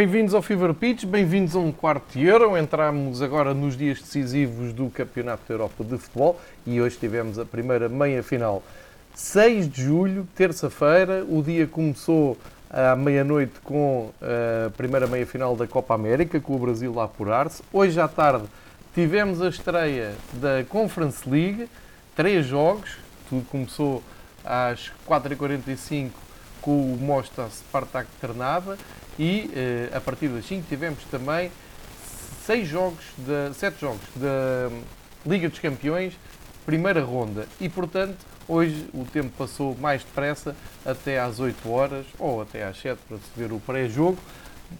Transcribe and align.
Bem-vindos 0.00 0.32
ao 0.32 0.40
Fever 0.40 0.72
Pitch, 0.72 1.04
bem-vindos 1.04 1.54
a 1.54 1.58
um 1.58 1.70
quarto 1.70 2.14
de 2.14 2.24
Euro. 2.24 2.56
Entramos 2.56 3.20
agora 3.20 3.52
nos 3.52 3.76
dias 3.76 4.00
decisivos 4.00 4.72
do 4.72 4.88
Campeonato 4.88 5.42
da 5.46 5.52
Europa 5.52 5.84
de 5.84 5.98
Futebol 5.98 6.40
e 6.66 6.80
hoje 6.80 6.96
tivemos 6.96 7.38
a 7.38 7.44
primeira 7.44 7.86
meia-final. 7.86 8.62
6 9.14 9.68
de 9.68 9.82
julho, 9.82 10.26
terça-feira, 10.34 11.22
o 11.28 11.42
dia 11.42 11.66
começou 11.66 12.38
à 12.70 12.96
meia-noite 12.96 13.60
com 13.62 14.10
a 14.22 14.70
primeira 14.70 15.06
meia-final 15.06 15.54
da 15.54 15.66
Copa 15.66 15.92
América, 15.92 16.40
com 16.40 16.56
o 16.56 16.58
Brasil 16.58 16.98
a 16.98 17.04
apurar-se. 17.04 17.62
Hoje 17.70 18.00
à 18.00 18.08
tarde 18.08 18.46
tivemos 18.94 19.42
a 19.42 19.50
estreia 19.50 20.14
da 20.32 20.64
Conference 20.66 21.28
League, 21.28 21.68
três 22.16 22.46
jogos, 22.46 22.96
tudo 23.28 23.44
começou 23.50 24.02
às 24.42 24.90
4h45 25.06 26.08
com 26.60 26.92
o 26.92 26.98
Mostar 26.98 27.48
Spartak 27.50 28.08
Trnava 28.20 28.76
e 29.18 29.50
eh, 29.54 29.90
a 29.94 30.00
partir 30.00 30.28
das 30.28 30.46
5 30.46 30.66
tivemos 30.68 31.02
também 31.10 31.50
seis 32.46 32.66
jogos, 32.66 33.04
de, 33.16 33.54
sete 33.54 33.80
jogos 33.80 34.00
da 34.16 34.70
Liga 35.26 35.48
dos 35.48 35.58
Campeões, 35.58 36.14
primeira 36.64 37.02
ronda. 37.02 37.46
E 37.60 37.68
portanto, 37.68 38.16
hoje 38.48 38.86
o 38.92 39.04
tempo 39.04 39.30
passou 39.36 39.76
mais 39.78 40.02
depressa, 40.02 40.56
até 40.84 41.20
às 41.20 41.38
8 41.38 41.70
horas 41.70 42.06
ou 42.18 42.42
até 42.42 42.64
às 42.64 42.80
7 42.80 42.98
para 43.08 43.18
se 43.18 43.24
ver 43.36 43.52
o 43.52 43.60
pré-jogo, 43.60 44.18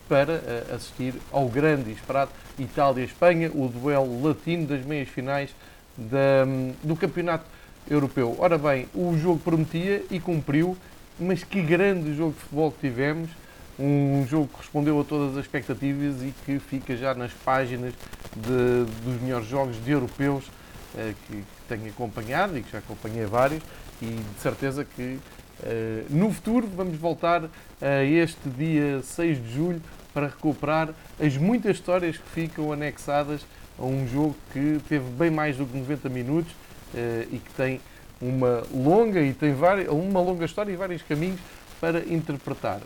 para 0.08 0.34
uh, 0.34 0.74
assistir 0.74 1.14
ao 1.32 1.48
grande 1.48 1.90
e 1.90 1.92
esperado 1.92 2.30
Itália-Espanha, 2.58 3.50
o 3.52 3.68
duelo 3.68 4.22
latino 4.22 4.66
das 4.66 4.84
meias 4.84 5.08
finais 5.08 5.50
da, 5.96 6.44
um, 6.46 6.72
do 6.82 6.96
Campeonato 6.96 7.44
Europeu. 7.88 8.36
Ora 8.38 8.56
bem, 8.56 8.88
o 8.94 9.16
jogo 9.18 9.40
prometia 9.40 10.04
e 10.10 10.20
cumpriu, 10.20 10.76
mas 11.20 11.44
que 11.44 11.60
grande 11.60 12.14
jogo 12.16 12.32
de 12.32 12.40
futebol 12.40 12.72
que 12.72 12.80
tivemos 12.80 13.30
um 13.78 14.26
jogo 14.28 14.48
que 14.48 14.58
respondeu 14.58 15.00
a 15.00 15.04
todas 15.04 15.36
as 15.36 15.44
expectativas 15.44 16.22
e 16.22 16.34
que 16.44 16.58
fica 16.58 16.96
já 16.96 17.14
nas 17.14 17.32
páginas 17.32 17.94
de, 18.36 18.84
dos 19.02 19.20
melhores 19.22 19.46
jogos 19.46 19.82
de 19.82 19.90
europeus 19.90 20.44
uh, 20.46 21.14
que, 21.26 21.36
que, 21.36 21.44
tenho 21.68 21.88
acompanhado 21.88 22.58
e 22.58 22.62
que 22.62 22.70
já 22.70 22.78
acompanhei 22.78 23.24
vários 23.24 23.62
e 24.02 24.06
de 24.06 24.40
certeza 24.40 24.84
que 24.84 25.18
uh, 25.62 26.06
no 26.10 26.30
futuro 26.32 26.68
vamos 26.76 26.98
voltar 26.98 27.44
a 27.80 28.04
este 28.04 28.48
dia 28.50 29.00
6 29.02 29.42
de 29.42 29.54
julho 29.54 29.82
para 30.12 30.26
recuperar 30.26 30.90
as 31.18 31.36
muitas 31.36 31.76
histórias 31.76 32.16
que 32.18 32.28
ficam 32.28 32.72
anexadas 32.72 33.40
a 33.78 33.84
um 33.84 34.06
jogo 34.06 34.36
que 34.52 34.78
teve 34.88 35.08
bem 35.10 35.30
mais 35.30 35.56
do 35.56 35.64
que 35.64 35.76
90 35.76 36.08
minutos 36.08 36.52
uh, 36.52 37.22
e 37.32 37.38
que 37.38 37.50
tem 37.56 37.80
uma 38.20 38.62
longa 38.72 39.20
e 39.20 39.32
tem 39.32 39.54
várias, 39.54 39.88
uma 39.88 40.20
longa 40.20 40.44
história 40.44 40.72
e 40.72 40.76
vários 40.76 41.02
caminhos 41.02 41.40
para 41.80 42.00
interpretar. 42.00 42.80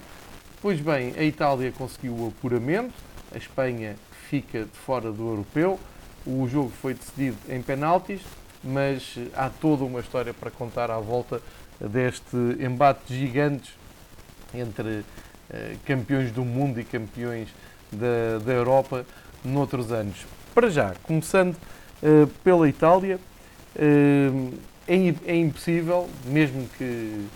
Pois 0.63 0.81
bem, 0.81 1.13
a 1.17 1.23
Itália 1.23 1.73
conseguiu 1.73 2.13
o 2.13 2.29
apuramento, 2.29 2.95
a 3.35 3.37
Espanha 3.37 3.97
fica 4.31 4.61
de 4.61 4.79
fora 4.87 5.13
do 5.13 5.29
europeu. 5.29 5.79
O 6.27 6.49
jogo 6.49 6.71
foi 6.81 6.95
decidido 6.95 7.37
em 7.49 7.61
penaltis, 7.61 8.23
mas 8.63 9.19
há 9.35 9.51
toda 9.51 9.85
uma 9.85 10.01
história 10.01 10.33
para 10.33 10.51
contar 10.51 10.91
à 10.91 10.98
volta 10.98 11.42
deste 11.79 12.37
embate 12.61 13.01
de 13.08 13.19
gigantes 13.19 13.75
entre 14.55 14.89
uh, 14.89 15.05
campeões 15.85 16.33
do 16.33 16.45
mundo 16.45 16.81
e 16.81 16.85
campeões 16.85 17.48
da, 17.92 18.39
da 18.42 18.53
Europa 18.53 19.05
noutros 19.45 19.92
anos. 19.92 20.25
Para 20.55 20.70
já, 20.70 20.95
começando 21.03 21.55
uh, 21.55 22.27
pela 22.42 22.69
Itália, 22.69 23.19
uh, 23.77 24.55
é, 24.86 25.14
é 25.27 25.36
impossível, 25.36 26.08
mesmo 26.27 26.68
que 26.77 27.27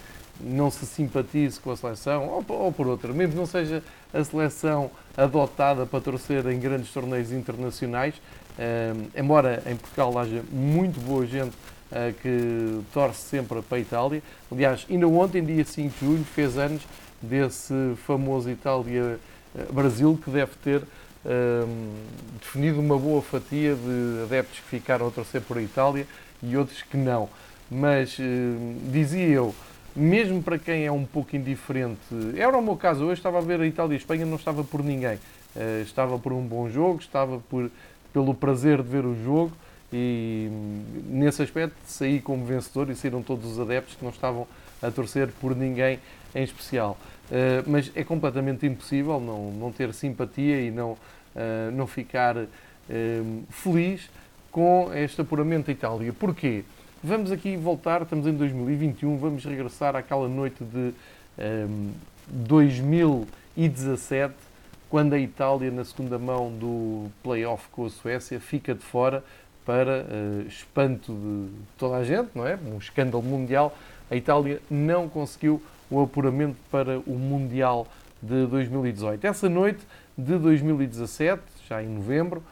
não 0.40 0.70
se 0.70 0.86
simpatize 0.86 1.58
com 1.58 1.70
a 1.70 1.76
seleção, 1.76 2.28
ou, 2.28 2.44
ou 2.48 2.72
por 2.72 2.86
outra, 2.86 3.12
mesmo 3.12 3.32
que 3.32 3.38
não 3.38 3.46
seja 3.46 3.82
a 4.12 4.22
seleção 4.22 4.90
adotada 5.16 5.84
para 5.84 6.00
torcer 6.00 6.46
em 6.46 6.58
grandes 6.58 6.92
torneios 6.92 7.32
internacionais, 7.32 8.14
uh, 8.14 9.08
embora 9.16 9.62
em 9.66 9.76
Portugal 9.76 10.16
haja 10.18 10.42
muito 10.50 11.00
boa 11.00 11.26
gente 11.26 11.54
uh, 11.90 12.12
que 12.22 12.80
torce 12.92 13.22
sempre 13.22 13.60
para 13.62 13.78
a 13.78 13.80
Itália. 13.80 14.22
Aliás, 14.50 14.86
ainda 14.88 15.08
ontem, 15.08 15.44
dia 15.44 15.64
5 15.64 15.94
de 15.98 16.06
julho, 16.06 16.24
fez 16.24 16.56
anos 16.56 16.82
desse 17.20 17.74
famoso 18.06 18.48
Itália-Brasil 18.48 20.20
que 20.22 20.30
deve 20.30 20.52
ter 20.62 20.82
uh, 20.82 21.68
definido 22.40 22.78
uma 22.78 22.96
boa 22.96 23.20
fatia 23.20 23.74
de 23.74 24.22
adeptos 24.22 24.60
que 24.60 24.66
ficaram 24.66 25.08
a 25.08 25.10
torcer 25.10 25.40
por 25.40 25.58
a 25.58 25.62
Itália 25.62 26.06
e 26.42 26.56
outros 26.56 26.82
que 26.82 26.96
não. 26.96 27.28
Mas, 27.70 28.16
dizia 28.90 29.26
eu, 29.26 29.54
mesmo 29.98 30.42
para 30.42 30.58
quem 30.58 30.86
é 30.86 30.92
um 30.92 31.04
pouco 31.04 31.34
indiferente, 31.34 32.00
era 32.36 32.56
o 32.56 32.62
meu 32.62 32.76
caso 32.76 33.04
hoje, 33.04 33.14
estava 33.14 33.38
a 33.38 33.40
ver 33.40 33.60
a 33.60 33.66
Itália 33.66 33.94
e 33.94 33.96
a 33.96 33.98
Espanha, 33.98 34.24
não 34.24 34.36
estava 34.36 34.62
por 34.62 34.82
ninguém. 34.82 35.18
Uh, 35.56 35.82
estava 35.82 36.18
por 36.18 36.32
um 36.32 36.42
bom 36.42 36.70
jogo, 36.70 37.00
estava 37.00 37.40
por, 37.50 37.70
pelo 38.12 38.32
prazer 38.32 38.82
de 38.82 38.88
ver 38.88 39.04
o 39.04 39.14
jogo 39.24 39.52
e 39.92 40.48
nesse 41.06 41.42
aspecto 41.42 41.74
saí 41.86 42.20
como 42.20 42.44
vencedor 42.44 42.90
e 42.90 42.94
saíram 42.94 43.22
todos 43.22 43.52
os 43.52 43.58
adeptos 43.58 43.96
que 43.96 44.04
não 44.04 44.12
estavam 44.12 44.46
a 44.80 44.90
torcer 44.90 45.28
por 45.40 45.56
ninguém 45.56 45.98
em 46.34 46.44
especial. 46.44 46.96
Uh, 47.30 47.64
mas 47.66 47.90
é 47.94 48.04
completamente 48.04 48.66
impossível 48.66 49.18
não, 49.18 49.50
não 49.52 49.72
ter 49.72 49.92
simpatia 49.92 50.60
e 50.60 50.70
não, 50.70 50.96
não 51.72 51.86
ficar 51.86 52.34
feliz 53.50 54.08
com 54.50 54.90
este 54.94 55.20
apuramento 55.20 55.66
da 55.66 55.72
Itália. 55.72 56.10
Porquê? 56.12 56.64
Vamos 57.02 57.30
aqui 57.30 57.56
voltar, 57.56 58.02
estamos 58.02 58.26
em 58.26 58.32
2021, 58.32 59.18
vamos 59.18 59.44
regressar 59.44 59.94
àquela 59.94 60.28
noite 60.28 60.64
de 60.64 60.78
um, 60.78 60.92
ehm, 61.38 61.92
2017, 62.28 64.34
quando 64.90 65.12
a 65.12 65.18
Itália, 65.18 65.70
na 65.70 65.84
segunda 65.84 66.18
mão 66.18 66.50
do 66.50 67.06
play-off 67.22 67.68
com 67.70 67.86
a 67.86 67.90
Suécia, 67.90 68.40
fica 68.40 68.74
de 68.74 68.82
fora 68.82 69.22
para 69.64 70.04
uh, 70.04 70.42
espanto 70.48 71.12
de 71.12 71.48
toda 71.76 71.96
a 71.96 72.04
gente, 72.04 72.30
não 72.34 72.46
é? 72.46 72.56
Um 72.56 72.78
escândalo 72.78 73.22
mundial. 73.22 73.76
A 74.10 74.16
Itália 74.16 74.62
não 74.70 75.10
conseguiu 75.10 75.62
o 75.90 76.02
apuramento 76.02 76.56
para 76.70 76.98
o 77.00 77.12
Mundial 77.12 77.86
de 78.22 78.46
2018. 78.46 79.26
Essa 79.26 79.46
noite 79.48 79.80
de 80.16 80.38
2017, 80.38 81.42
já 81.68 81.82
em 81.82 81.88
novembro, 81.88 82.42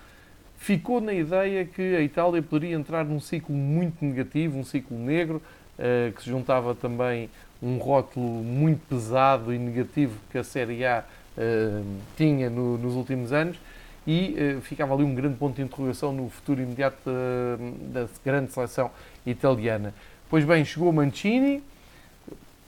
ficou 0.58 1.00
na 1.00 1.12
ideia 1.12 1.64
que 1.64 1.96
a 1.96 2.00
Itália 2.00 2.42
poderia 2.42 2.74
entrar 2.74 3.04
num 3.04 3.20
ciclo 3.20 3.54
muito 3.54 4.04
negativo, 4.04 4.58
um 4.58 4.64
ciclo 4.64 4.98
negro, 4.98 5.42
uh, 5.78 6.12
que 6.12 6.22
se 6.22 6.30
juntava 6.30 6.74
também 6.74 7.30
um 7.62 7.78
rótulo 7.78 8.42
muito 8.42 8.80
pesado 8.88 9.52
e 9.52 9.58
negativo 9.58 10.18
que 10.30 10.38
a 10.38 10.44
Série 10.44 10.84
A 10.84 11.04
uh, 11.36 11.84
tinha 12.16 12.50
no, 12.50 12.76
nos 12.78 12.94
últimos 12.94 13.32
anos 13.32 13.58
e 14.06 14.36
uh, 14.56 14.60
ficava 14.60 14.94
ali 14.94 15.04
um 15.04 15.14
grande 15.14 15.36
ponto 15.36 15.56
de 15.56 15.62
interrogação 15.62 16.12
no 16.12 16.28
futuro 16.28 16.60
imediato 16.60 17.10
da 17.92 18.06
grande 18.24 18.52
seleção 18.52 18.90
italiana. 19.24 19.94
Pois 20.28 20.44
bem, 20.44 20.64
chegou 20.64 20.92
Mancini, 20.92 21.62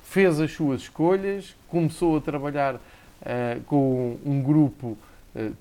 fez 0.05 0.41
as 0.41 0.53
suas 0.53 0.83
escolhas, 0.83 1.55
começou 1.69 2.17
a 2.17 2.21
trabalhar 2.21 2.81
com 3.67 4.17
um 4.25 4.41
grupo 4.41 4.97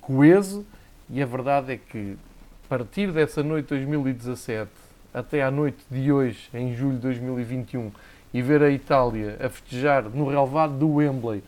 coeso, 0.00 0.64
e 1.10 1.22
a 1.22 1.26
verdade 1.26 1.72
é 1.72 1.76
que, 1.76 2.16
a 2.64 2.68
partir 2.68 3.12
dessa 3.12 3.42
noite 3.42 3.64
de 3.64 3.86
2017 3.86 4.70
até 5.12 5.42
à 5.42 5.50
noite 5.50 5.78
de 5.90 6.12
hoje, 6.12 6.48
em 6.52 6.74
julho 6.74 6.96
de 6.96 7.02
2021, 7.02 7.90
e 8.32 8.42
ver 8.42 8.62
a 8.62 8.70
Itália 8.70 9.36
a 9.40 9.48
festejar 9.48 10.04
no 10.04 10.28
relevado 10.28 10.78
do 10.78 10.94
Wembley 10.94 11.42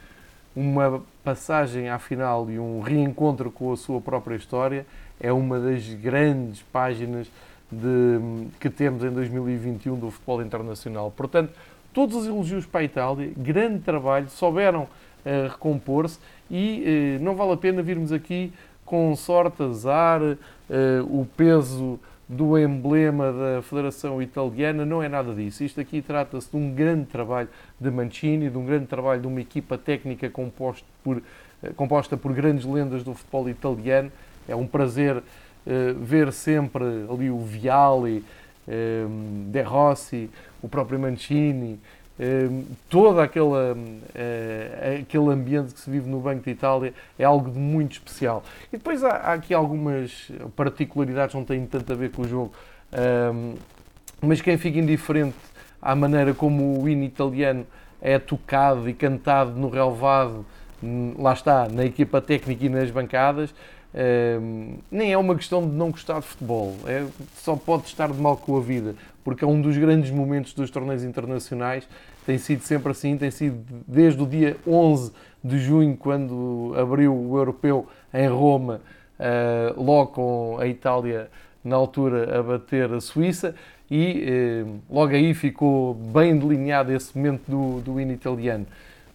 uma 0.57 1.03
passagem 1.23 1.89
à 1.89 1.99
final 1.99 2.51
e 2.51 2.59
um 2.59 2.81
reencontro 2.81 3.51
com 3.51 3.73
a 3.73 3.77
sua 3.77 4.01
própria 4.01 4.35
história, 4.35 4.87
é 5.21 5.33
uma 5.33 5.61
das 5.61 5.87
grandes 5.95 6.62
páginas 6.73 7.31
de, 7.71 8.49
que 8.59 8.69
temos 8.69 9.05
em 9.05 9.11
2021 9.11 9.97
do 9.97 10.11
futebol 10.11 10.43
internacional. 10.43 11.12
Portanto, 11.15 11.53
todos 11.93 12.17
os 12.17 12.27
elogios 12.27 12.67
para 12.67 12.81
a 12.81 12.85
Itália, 12.85 13.31
grande 13.37 13.81
trabalho, 13.81 14.29
souberam 14.29 14.83
uh, 14.85 15.49
recompor-se 15.51 16.19
e 16.51 17.19
uh, 17.21 17.23
não 17.23 17.37
vale 17.37 17.53
a 17.53 17.57
pena 17.57 17.83
virmos 17.83 18.11
aqui 18.12 18.53
com 18.90 19.14
sorte, 19.14 19.62
azar, 19.62 20.20
uh, 20.20 20.37
o 21.04 21.25
peso 21.37 21.96
do 22.28 22.58
emblema 22.58 23.32
da 23.32 23.62
Federação 23.62 24.20
Italiana, 24.20 24.84
não 24.84 25.00
é 25.00 25.08
nada 25.08 25.32
disso. 25.32 25.62
Isto 25.62 25.81
aqui 25.81 26.02
trata-se 26.02 26.50
de 26.50 26.56
um 26.56 26.75
grande 26.75 27.04
trabalho 27.04 27.48
de 27.81 27.88
Mancini, 27.88 28.50
de 28.50 28.58
um 28.58 28.66
grande 28.66 28.87
trabalho 28.87 29.20
de 29.20 29.28
uma 29.28 29.40
equipa 29.40 29.78
técnica 29.78 30.28
composta 30.28 30.84
por, 31.04 31.19
uh, 31.19 31.75
composta 31.76 32.16
por 32.16 32.32
grandes 32.32 32.64
lendas 32.64 33.04
do 33.04 33.14
futebol 33.14 33.48
italiano. 33.48 34.10
É 34.48 34.56
um 34.56 34.66
prazer 34.66 35.19
uh, 35.19 35.22
ver 36.00 36.32
sempre 36.32 36.82
ali 37.08 37.31
o 37.31 37.38
Viali, 37.38 38.25
De 39.50 39.62
Rossi, 39.62 40.31
o 40.62 40.69
próprio 40.69 40.98
Mancini, 41.00 41.81
todo 42.88 43.20
aquele, 43.20 43.96
eh, 44.14 45.00
aquele 45.02 45.31
ambiente 45.31 45.72
que 45.72 45.81
se 45.81 45.90
vive 45.90 46.08
no 46.08 46.20
Banco 46.20 46.43
de 46.43 46.50
Itália 46.50 46.93
é 47.19 47.25
algo 47.25 47.50
de 47.50 47.58
muito 47.58 47.93
especial. 47.93 48.43
E 48.70 48.76
depois 48.76 49.02
há, 49.02 49.11
há 49.11 49.32
aqui 49.32 49.55
algumas 49.55 50.31
particularidades, 50.55 51.34
não 51.34 51.44
têm 51.44 51.64
tanto 51.67 51.90
a 51.93 51.96
ver 51.96 52.11
com 52.11 52.22
o 52.22 52.28
jogo, 52.28 52.52
ehm, 52.93 53.55
mas 54.20 54.43
quem 54.43 54.58
fica 54.58 54.78
indiferente 54.78 55.37
à 55.81 55.94
maneira 55.94 56.34
como 56.34 56.82
o 56.82 56.88
hino 56.88 57.05
italiano 57.05 57.67
é 58.02 58.19
tocado 58.19 58.88
e 58.88 58.93
cantado 58.93 59.52
no 59.52 59.70
relevado 59.70 60.44
hum, 60.82 61.14
lá 61.19 61.32
está, 61.32 61.69
na 61.69 61.84
equipa 61.84 62.20
técnica 62.20 62.66
e 62.66 62.69
nas 62.69 62.90
bancadas, 62.90 63.55
nem 64.90 65.12
é 65.12 65.19
uma 65.19 65.34
questão 65.34 65.69
de 65.69 65.75
não 65.75 65.90
gostar 65.90 66.20
de 66.20 66.26
futebol, 66.26 66.75
é, 66.87 67.04
só 67.37 67.56
pode 67.56 67.87
estar 67.87 68.10
de 68.10 68.20
mal 68.20 68.37
com 68.37 68.56
a 68.56 68.60
vida, 68.60 68.94
porque 69.25 69.44
é 69.44 69.46
um 69.46 69.60
dos 69.60 69.76
grandes 69.76 70.10
momentos 70.10 70.52
dos 70.52 70.70
torneios 70.70 71.02
internacionais, 71.02 71.88
tem 72.25 72.38
sido 72.38 72.62
sempre 72.62 72.92
assim, 72.92 73.16
tem 73.16 73.31
sido 73.31 73.58
desde 73.87 74.22
o 74.22 74.26
dia 74.26 74.56
11 74.66 75.12
de 75.42 75.58
junho, 75.58 75.96
quando 75.96 76.75
abriu 76.76 77.14
o 77.14 77.37
europeu 77.37 77.88
em 78.14 78.28
Roma, 78.28 78.81
uh, 79.19 79.82
logo 79.82 80.12
com 80.12 80.58
a 80.60 80.66
Itália 80.66 81.28
na 81.64 81.76
altura 81.76 82.38
a 82.38 82.42
bater 82.42 82.92
a 82.92 83.00
Suíça, 83.00 83.54
e 83.90 84.64
logo 84.88 85.12
aí 85.12 85.34
ficou 85.34 85.94
bem 85.94 86.38
delineado 86.38 86.92
esse 86.92 87.16
momento 87.16 87.42
do, 87.48 87.81
do 87.81 88.00
hino 88.00 88.12
italiano. 88.12 88.64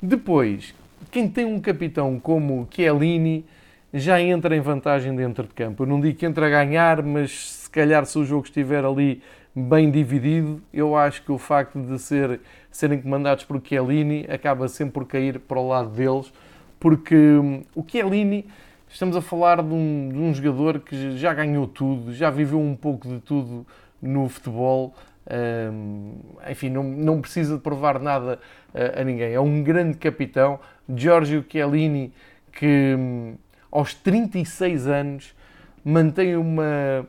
Depois, 0.02 0.76
quem 1.10 1.30
tem 1.30 1.46
um 1.46 1.62
capitão 1.62 2.20
como 2.20 2.68
Chiellini 2.70 3.46
já 3.96 4.22
entra 4.22 4.56
em 4.56 4.60
vantagem 4.60 5.16
dentro 5.16 5.48
de 5.48 5.54
campo. 5.54 5.84
Eu 5.84 5.88
não 5.88 6.02
digo 6.02 6.18
que 6.18 6.26
entra 6.26 6.48
a 6.48 6.50
ganhar, 6.50 7.02
mas 7.02 7.62
se 7.62 7.70
calhar 7.70 8.06
se 8.06 8.20
o 8.20 8.26
jogo 8.26 8.46
estiver 8.46 8.84
ali 8.84 9.22
bem 9.56 9.90
dividido, 9.90 10.62
eu 10.74 10.98
acho 10.98 11.24
que 11.24 11.32
o 11.32 11.38
facto 11.38 11.80
de 11.80 11.98
ser, 11.98 12.42
serem 12.70 13.02
comandados 13.02 13.46
por 13.46 13.62
Chiellini 13.66 14.26
acaba 14.30 14.68
sempre 14.68 14.94
por 14.96 15.08
cair 15.08 15.40
para 15.40 15.58
o 15.58 15.68
lado 15.68 15.90
deles, 15.90 16.32
porque 16.78 17.16
hum, 17.16 17.64
o 17.74 17.86
Chiellini, 17.88 18.46
estamos 18.90 19.16
a 19.16 19.22
falar 19.22 19.64
de 19.64 19.74
um, 19.74 20.10
de 20.12 20.20
um 20.20 20.34
jogador 20.34 20.82
que 20.82 21.18
já 21.18 21.34
ganhou 21.34 21.66
tudo, 21.66 22.14
já 22.14 22.30
viveu 22.30 22.60
um 22.60 22.76
pouco 22.76 23.08
de 23.08 23.22
tudo 23.22 23.66
no 24.02 24.28
futebol. 24.28 24.94
Um, 25.28 26.16
enfim, 26.52 26.70
não, 26.70 26.84
não 26.84 27.22
precisa 27.22 27.56
de 27.56 27.62
provar 27.62 28.00
nada 28.00 28.40
a, 28.74 29.02
a, 29.02 29.04
ninguém. 29.04 29.34
É 29.34 29.40
um 29.40 29.64
grande 29.64 29.98
capitão, 29.98 30.60
Giorgio 30.94 31.44
Chiellini, 31.50 32.14
que 32.52 32.96
um, 32.98 33.36
aos 33.76 33.94
36 33.94 34.88
anos 34.88 35.36
mantém 35.84 36.38
uma, 36.38 37.06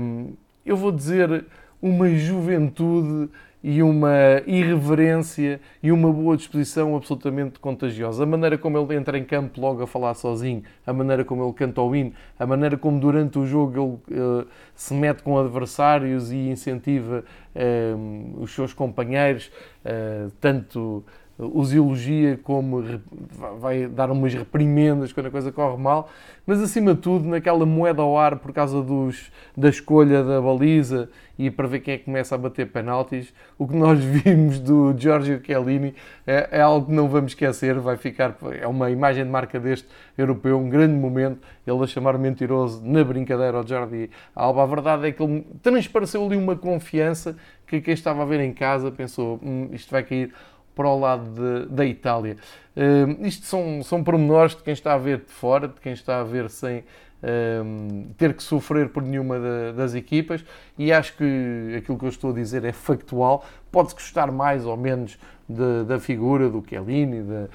um, 0.00 0.32
eu 0.64 0.76
vou 0.76 0.92
dizer, 0.92 1.46
uma 1.80 2.10
juventude 2.10 3.30
e 3.64 3.82
uma 3.82 4.42
irreverência 4.46 5.60
e 5.82 5.90
uma 5.90 6.12
boa 6.12 6.36
disposição 6.36 6.94
absolutamente 6.94 7.58
contagiosa. 7.58 8.22
A 8.22 8.26
maneira 8.26 8.58
como 8.58 8.78
ele 8.78 8.94
entra 8.94 9.18
em 9.18 9.24
campo 9.24 9.60
logo 9.60 9.82
a 9.82 9.86
falar 9.86 10.14
sozinho, 10.14 10.62
a 10.86 10.92
maneira 10.92 11.24
como 11.24 11.42
ele 11.42 11.52
canta 11.54 11.80
o 11.80 11.96
hino, 11.96 12.12
a 12.38 12.46
maneira 12.46 12.76
como 12.76 13.00
durante 13.00 13.38
o 13.38 13.46
jogo 13.46 14.00
ele 14.08 14.20
uh, 14.20 14.46
se 14.74 14.92
mete 14.94 15.22
com 15.22 15.38
adversários 15.38 16.30
e 16.30 16.36
incentiva 16.36 17.24
uh, 17.56 18.40
os 18.40 18.54
seus 18.54 18.74
companheiros, 18.74 19.50
uh, 19.84 20.30
tanto 20.38 21.02
os 21.38 21.72
elogia 21.72 22.38
como 22.42 22.82
vai 23.60 23.86
dar 23.86 24.10
umas 24.10 24.34
reprimendas 24.34 25.12
quando 25.12 25.26
a 25.26 25.30
coisa 25.30 25.52
corre 25.52 25.80
mal, 25.80 26.10
mas 26.44 26.60
acima 26.60 26.94
de 26.94 27.00
tudo 27.00 27.28
naquela 27.28 27.64
moeda 27.64 28.02
ao 28.02 28.18
ar 28.18 28.36
por 28.36 28.52
causa 28.52 28.82
dos, 28.82 29.30
da 29.56 29.68
escolha 29.68 30.24
da 30.24 30.40
baliza 30.40 31.08
e 31.38 31.48
para 31.48 31.68
ver 31.68 31.78
quem 31.78 31.94
é 31.94 31.98
que 31.98 32.06
começa 32.06 32.34
a 32.34 32.38
bater 32.38 32.72
penaltis, 32.72 33.32
o 33.56 33.68
que 33.68 33.76
nós 33.76 34.02
vimos 34.02 34.58
do 34.58 34.92
Giorgio 34.98 35.40
Chiellini 35.44 35.94
é, 36.26 36.48
é 36.50 36.60
algo 36.60 36.86
que 36.86 36.92
não 36.92 37.08
vamos 37.08 37.30
esquecer, 37.30 37.78
vai 37.78 37.96
ficar, 37.96 38.36
é 38.60 38.66
uma 38.66 38.90
imagem 38.90 39.24
de 39.24 39.30
marca 39.30 39.60
deste 39.60 39.86
europeu, 40.16 40.58
um 40.58 40.68
grande 40.68 40.94
momento, 40.94 41.38
ele 41.64 41.84
a 41.84 41.86
chamar 41.86 42.18
mentiroso 42.18 42.82
na 42.84 43.04
brincadeira 43.04 43.58
ao 43.58 43.66
Jordi 43.66 44.10
Alba, 44.34 44.64
a 44.64 44.66
verdade 44.66 45.06
é 45.06 45.12
que 45.12 45.22
ele 45.22 45.46
transpareceu 45.62 46.26
ali 46.26 46.36
uma 46.36 46.56
confiança 46.56 47.36
que 47.64 47.80
quem 47.80 47.94
estava 47.94 48.22
a 48.22 48.26
ver 48.26 48.40
em 48.40 48.52
casa 48.52 48.90
pensou, 48.90 49.38
hum, 49.40 49.68
isto 49.72 49.90
vai 49.92 50.02
cair 50.02 50.32
para 50.78 50.88
o 50.88 51.00
lado 51.00 51.24
de, 51.34 51.74
da 51.74 51.84
Itália. 51.84 52.36
Uh, 52.76 53.26
isto 53.26 53.44
são, 53.46 53.82
são 53.82 54.04
pormenores 54.04 54.54
de 54.54 54.62
quem 54.62 54.72
está 54.72 54.94
a 54.94 54.98
ver 54.98 55.18
de 55.18 55.32
fora, 55.32 55.66
de 55.66 55.80
quem 55.80 55.92
está 55.92 56.20
a 56.20 56.22
ver 56.22 56.48
sem 56.48 56.78
uh, 56.78 58.06
ter 58.16 58.32
que 58.32 58.44
sofrer 58.44 58.88
por 58.90 59.02
nenhuma 59.02 59.40
da, 59.40 59.72
das 59.72 59.96
equipas, 59.96 60.44
e 60.78 60.92
acho 60.92 61.16
que 61.16 61.74
aquilo 61.76 61.98
que 61.98 62.04
eu 62.04 62.08
estou 62.08 62.30
a 62.30 62.32
dizer 62.32 62.64
é 62.64 62.70
factual. 62.70 63.44
Pode-se 63.72 63.96
gostar 63.96 64.30
mais 64.30 64.64
ou 64.64 64.76
menos 64.76 65.18
de, 65.48 65.82
da 65.84 65.98
figura 65.98 66.48
do 66.48 66.62
Chiellini, 66.64 67.22
de, 67.22 67.48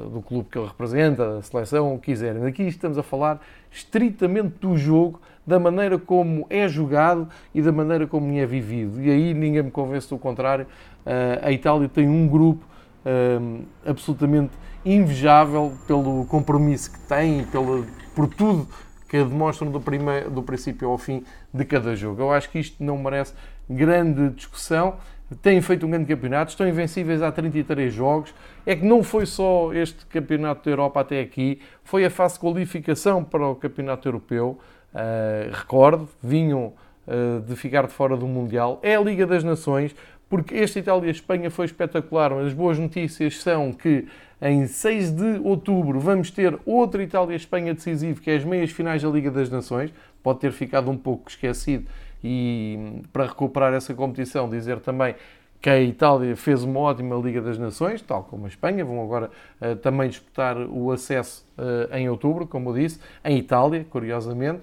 do 0.00 0.22
clube 0.22 0.48
que 0.50 0.56
ele 0.56 0.66
representa, 0.66 1.34
da 1.34 1.42
seleção, 1.42 1.94
o 1.94 1.98
que 1.98 2.12
quiserem. 2.12 2.46
Aqui 2.46 2.62
estamos 2.62 2.96
a 2.96 3.02
falar 3.02 3.42
estritamente 3.70 4.54
do 4.58 4.74
jogo, 4.78 5.20
da 5.46 5.58
maneira 5.58 5.98
como 5.98 6.46
é 6.48 6.68
jogado 6.68 7.28
e 7.54 7.60
da 7.60 7.72
maneira 7.72 8.06
como 8.06 8.32
é 8.38 8.46
vivido. 8.46 9.02
E 9.02 9.10
aí 9.10 9.34
ninguém 9.34 9.64
me 9.64 9.70
convence 9.70 10.08
do 10.08 10.16
contrário. 10.16 10.66
Uh, 11.06 11.40
a 11.42 11.52
Itália 11.52 11.88
tem 11.88 12.08
um 12.08 12.28
grupo 12.28 12.64
uh, 13.04 13.64
absolutamente 13.84 14.52
invejável 14.84 15.72
pelo 15.86 16.24
compromisso 16.26 16.92
que 16.92 17.00
tem 17.00 17.40
e 17.40 17.46
por 18.14 18.28
tudo 18.28 18.66
que 19.08 19.18
demonstram 19.24 19.70
do, 19.70 19.80
primeiro, 19.80 20.30
do 20.30 20.42
princípio 20.42 20.88
ao 20.88 20.96
fim 20.96 21.24
de 21.52 21.64
cada 21.64 21.96
jogo. 21.96 22.22
Eu 22.22 22.32
acho 22.32 22.48
que 22.48 22.60
isto 22.60 22.82
não 22.82 22.96
merece 22.96 23.34
grande 23.68 24.30
discussão. 24.30 24.96
Têm 25.42 25.60
feito 25.60 25.86
um 25.86 25.90
grande 25.90 26.06
campeonato, 26.06 26.50
estão 26.50 26.66
invencíveis 26.66 27.20
há 27.20 27.30
33 27.30 27.92
jogos. 27.92 28.32
É 28.64 28.74
que 28.76 28.84
não 28.84 29.02
foi 29.02 29.26
só 29.26 29.72
este 29.72 30.06
campeonato 30.06 30.64
da 30.64 30.70
Europa 30.70 31.00
até 31.00 31.20
aqui, 31.20 31.60
foi 31.82 32.04
a 32.04 32.10
fase 32.10 32.34
de 32.34 32.40
qualificação 32.40 33.24
para 33.24 33.46
o 33.46 33.54
campeonato 33.54 34.08
europeu. 34.08 34.58
Uh, 34.92 35.50
recordo, 35.52 36.08
vinham 36.22 36.72
uh, 37.06 37.40
de 37.40 37.54
ficar 37.54 37.86
de 37.86 37.92
fora 37.92 38.16
do 38.16 38.26
Mundial. 38.26 38.80
É 38.82 38.96
a 38.96 39.00
Liga 39.00 39.26
das 39.26 39.44
Nações, 39.44 39.94
porque 40.30 40.54
esta 40.54 40.78
Itália-Espanha 40.78 41.50
foi 41.50 41.66
espetacular. 41.66 42.30
Mas 42.30 42.46
as 42.46 42.52
boas 42.54 42.78
notícias 42.78 43.38
são 43.42 43.72
que 43.72 44.06
em 44.40 44.66
6 44.66 45.10
de 45.10 45.40
outubro 45.42 45.98
vamos 46.00 46.30
ter 46.30 46.58
outra 46.64 47.02
Itália-Espanha 47.02 47.74
decisivo, 47.74 48.22
que 48.22 48.30
é 48.30 48.36
as 48.36 48.44
meias 48.44 48.70
finais 48.70 49.02
da 49.02 49.08
Liga 49.08 49.30
das 49.30 49.50
Nações. 49.50 49.92
Pode 50.22 50.38
ter 50.38 50.52
ficado 50.52 50.88
um 50.88 50.96
pouco 50.96 51.28
esquecido 51.28 51.86
e 52.22 53.02
para 53.12 53.26
recuperar 53.26 53.74
essa 53.74 53.92
competição 53.92 54.48
dizer 54.48 54.78
também 54.80 55.14
que 55.60 55.68
a 55.68 55.78
Itália 55.80 56.34
fez 56.36 56.62
uma 56.62 56.80
ótima 56.80 57.16
Liga 57.16 57.42
das 57.42 57.58
Nações, 57.58 58.00
tal 58.00 58.24
como 58.24 58.46
a 58.46 58.48
Espanha, 58.48 58.82
vão 58.82 59.02
agora 59.02 59.30
uh, 59.60 59.76
também 59.76 60.08
disputar 60.08 60.56
o 60.56 60.90
acesso 60.90 61.46
uh, 61.58 61.94
em 61.94 62.08
outubro, 62.08 62.46
como 62.46 62.70
eu 62.70 62.74
disse, 62.74 62.98
em 63.22 63.36
Itália, 63.38 63.84
curiosamente. 63.90 64.60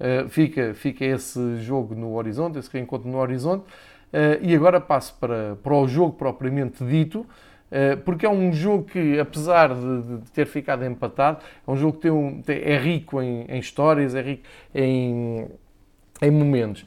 Uh, 0.00 0.28
fica, 0.28 0.74
fica 0.74 1.04
esse 1.04 1.60
jogo 1.60 1.94
no 1.94 2.14
horizonte, 2.14 2.58
esse 2.58 2.70
reencontro 2.72 3.08
no 3.08 3.18
horizonte. 3.18 3.64
Uh, 4.12 4.42
e 4.42 4.56
agora 4.56 4.80
passo 4.80 5.14
para, 5.20 5.56
para 5.62 5.72
o 5.72 5.86
jogo 5.86 6.14
propriamente 6.14 6.84
dito, 6.84 7.20
uh, 7.20 7.96
porque 8.04 8.26
é 8.26 8.28
um 8.28 8.52
jogo 8.52 8.82
que, 8.82 9.20
apesar 9.20 9.72
de, 9.72 10.02
de, 10.02 10.30
ter 10.32 10.46
ficado 10.46 10.84
empatado, 10.84 11.38
é 11.66 11.70
um 11.70 11.76
jogo 11.76 11.92
que 11.92 12.00
tem 12.00 12.10
um, 12.10 12.42
tem, 12.42 12.60
é 12.60 12.76
rico 12.76 13.22
em, 13.22 13.42
em, 13.42 13.60
histórias, 13.60 14.16
é 14.16 14.20
rico 14.20 14.42
em, 14.74 15.46
em 16.20 16.30
momentos. 16.30 16.84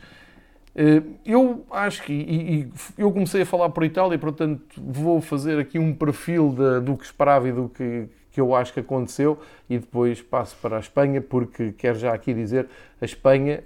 Uh, 0.75 1.15
eu 1.25 1.65
acho 1.72 2.03
que, 2.03 2.12
e, 2.12 2.60
e, 2.60 2.72
eu 2.98 3.10
comecei 3.10 3.44
a 3.44 3.46
falar 3.46 3.70
por 3.70 3.86
Itália, 3.86 4.20
portanto 4.20 4.62
vou 4.75 5.22
fazer 5.22 5.58
aqui 5.60 5.80
um 5.80 5.94
perfil 5.94 6.50
de, 6.50 6.82
do 6.82 6.98
que 6.98 7.06
esperava 7.06 7.48
e 7.48 7.53
do 7.53 7.70
que, 7.70 8.10
que 8.32 8.42
eu 8.42 8.53
acho 8.53 8.74
que 8.74 8.82
aconteceu 8.82 9.39
e 9.70 9.77
depois 9.77 10.22
passo 10.22 10.58
para 10.62 10.75
a 10.75 10.80
Espanha, 10.82 11.22
porque 11.22 11.72
quero 11.72 11.98
já 11.98 12.13
aqui 12.13 12.34
dizer, 12.34 12.68
a 13.00 13.06
Espanha 13.06 13.63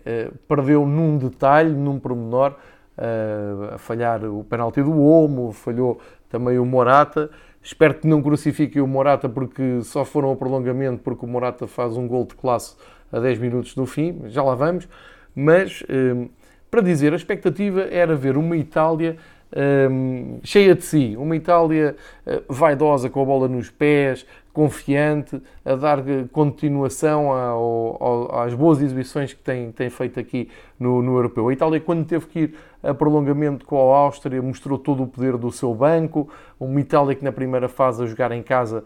perdeu 0.47 0.85
num 0.85 1.17
detalhe, 1.17 1.71
num 1.71 1.97
pormenor, 1.97 2.55
a 2.97 3.77
falhar 3.77 4.23
o 4.25 4.43
penalti 4.43 4.81
do 4.81 4.99
Olmo, 4.99 5.51
falhou 5.51 5.99
também 6.29 6.57
o 6.57 6.65
Morata. 6.65 7.29
Espero 7.61 7.93
que 7.93 8.07
não 8.07 8.21
crucifiquem 8.21 8.81
o 8.81 8.87
Morata 8.87 9.27
porque 9.27 9.81
só 9.83 10.03
foram 10.03 10.29
ao 10.29 10.35
prolongamento 10.35 11.03
porque 11.03 11.25
o 11.25 11.27
Morata 11.27 11.67
faz 11.67 11.97
um 11.97 12.07
gol 12.07 12.25
de 12.25 12.35
classe 12.35 12.75
a 13.11 13.19
10 13.19 13.39
minutos 13.39 13.75
do 13.75 13.85
fim, 13.85 14.21
já 14.25 14.43
lá 14.43 14.55
vamos. 14.55 14.87
Mas, 15.35 15.83
hum, 15.89 16.29
para 16.71 16.81
dizer, 16.81 17.13
a 17.13 17.15
expectativa 17.15 17.81
era 17.81 18.15
ver 18.15 18.37
uma 18.37 18.57
Itália 18.57 19.17
hum, 19.55 20.39
cheia 20.43 20.75
de 20.75 20.83
si, 20.83 21.15
uma 21.17 21.35
Itália 21.35 21.95
eh, 22.25 22.41
vaidosa 22.49 23.09
com 23.09 23.21
a 23.21 23.25
bola 23.25 23.47
nos 23.47 23.69
pés, 23.69 24.25
confiante, 24.57 25.39
a 25.63 25.75
dar 25.75 25.99
continuação 26.31 27.31
ao, 27.31 28.03
ao, 28.03 28.39
às 28.41 28.55
boas 28.55 28.81
exibições 28.81 29.31
que 29.31 29.43
tem, 29.43 29.71
tem 29.71 29.87
feito 29.87 30.19
aqui 30.19 30.49
no, 30.79 30.99
no 31.03 31.15
Europeu. 31.15 31.47
A 31.47 31.53
Itália, 31.53 31.79
quando 31.79 32.03
teve 32.05 32.25
que 32.25 32.39
ir 32.39 32.55
a 32.81 32.91
prolongamento 32.91 33.65
com 33.67 33.77
a 33.93 33.97
Áustria, 33.97 34.41
mostrou 34.41 34.79
todo 34.79 35.03
o 35.03 35.07
poder 35.07 35.37
do 35.37 35.51
seu 35.51 35.75
banco. 35.75 36.27
Uma 36.59 36.81
Itália 36.81 37.13
que 37.13 37.23
na 37.23 37.31
primeira 37.31 37.69
fase 37.69 38.01
a 38.01 38.07
jogar 38.07 38.31
em 38.31 38.41
casa 38.41 38.83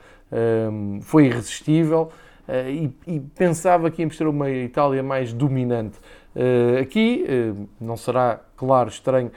um, 0.69 0.99
foi 1.01 1.27
irresistível. 1.27 2.09
Uh, 2.49 2.69
e, 2.69 2.93
e, 3.07 3.19
pensava 3.19 3.89
que 3.89 4.01
íamos 4.01 4.17
ter 4.17 4.27
uma 4.27 4.49
Itália 4.49 5.01
mais 5.01 5.31
dominante. 5.31 5.97
Uh, 6.35 6.81
aqui 6.81 7.25
uh, 7.25 7.67
não 7.79 7.95
será, 7.95 8.41
claro, 8.57 8.89
estranho 8.89 9.31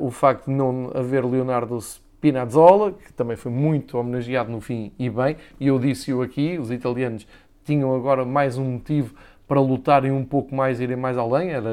o 0.00 0.10
facto 0.10 0.46
de 0.46 0.52
não 0.52 0.90
haver 0.94 1.24
Leonardo 1.24 1.78
Pinazzola, 2.20 2.92
que 2.92 3.12
também 3.12 3.36
foi 3.36 3.52
muito 3.52 3.96
homenageado 3.96 4.50
no 4.50 4.60
fim 4.60 4.92
e 4.98 5.08
bem, 5.08 5.36
e 5.60 5.68
eu 5.68 5.78
disse-o 5.78 6.20
aqui, 6.20 6.58
os 6.58 6.70
italianos 6.70 7.26
tinham 7.64 7.94
agora 7.94 8.24
mais 8.24 8.58
um 8.58 8.64
motivo 8.64 9.14
para 9.46 9.60
lutarem 9.60 10.10
um 10.10 10.24
pouco 10.24 10.54
mais 10.54 10.80
e 10.80 10.82
irem 10.82 10.96
mais 10.96 11.16
além, 11.16 11.50
era 11.50 11.70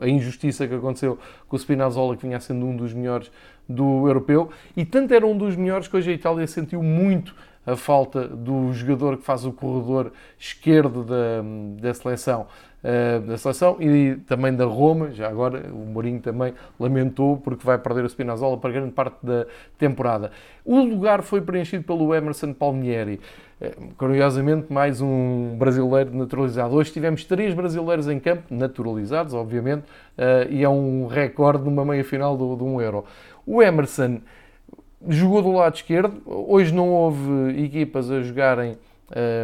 a 0.00 0.08
injustiça 0.08 0.66
que 0.66 0.74
aconteceu 0.74 1.18
com 1.48 1.56
o 1.56 1.58
Spinazzola, 1.58 2.16
que 2.16 2.26
vinha 2.26 2.40
sendo 2.40 2.64
um 2.64 2.76
dos 2.76 2.94
melhores 2.94 3.30
do 3.68 4.06
europeu, 4.06 4.50
e 4.76 4.84
tanto 4.84 5.12
era 5.12 5.26
um 5.26 5.36
dos 5.36 5.56
melhores 5.56 5.88
que 5.88 5.96
hoje 5.96 6.10
a 6.10 6.14
Itália 6.14 6.46
sentiu 6.46 6.82
muito 6.82 7.34
a 7.66 7.76
falta 7.76 8.26
do 8.26 8.72
jogador 8.72 9.16
que 9.16 9.24
faz 9.24 9.44
o 9.44 9.52
corredor 9.52 10.12
esquerdo 10.38 11.04
da, 11.04 11.42
da 11.80 11.94
seleção. 11.94 12.46
Uh, 12.82 13.20
da 13.20 13.38
seleção 13.38 13.76
e 13.78 14.16
também 14.26 14.52
da 14.52 14.64
Roma, 14.64 15.12
já 15.12 15.28
agora 15.28 15.70
o 15.72 15.86
Mourinho 15.86 16.18
também 16.18 16.52
lamentou 16.80 17.36
porque 17.36 17.64
vai 17.64 17.78
perder 17.78 18.04
o 18.04 18.08
Spinazzola 18.08 18.58
para 18.58 18.72
grande 18.72 18.90
parte 18.90 19.24
da 19.24 19.46
temporada. 19.78 20.32
O 20.64 20.80
lugar 20.80 21.22
foi 21.22 21.40
preenchido 21.40 21.84
pelo 21.84 22.12
Emerson 22.12 22.52
Palmieri. 22.52 23.20
Uh, 23.60 23.94
curiosamente, 23.96 24.72
mais 24.72 25.00
um 25.00 25.54
brasileiro 25.56 26.12
naturalizado. 26.12 26.74
Hoje 26.74 26.90
tivemos 26.90 27.24
três 27.24 27.54
brasileiros 27.54 28.08
em 28.08 28.18
campo, 28.18 28.52
naturalizados, 28.52 29.32
obviamente, 29.32 29.84
uh, 30.18 30.50
e 30.50 30.64
é 30.64 30.68
um 30.68 31.06
recorde 31.06 31.62
numa 31.62 31.84
meia-final 31.84 32.36
de 32.36 32.64
um 32.64 32.80
Euro. 32.80 33.04
O 33.46 33.62
Emerson 33.62 34.20
jogou 35.08 35.42
do 35.42 35.52
lado 35.52 35.74
esquerdo. 35.74 36.22
Hoje 36.26 36.72
não 36.72 36.90
houve 36.90 37.64
equipas 37.64 38.10
a 38.10 38.20
jogarem 38.22 38.76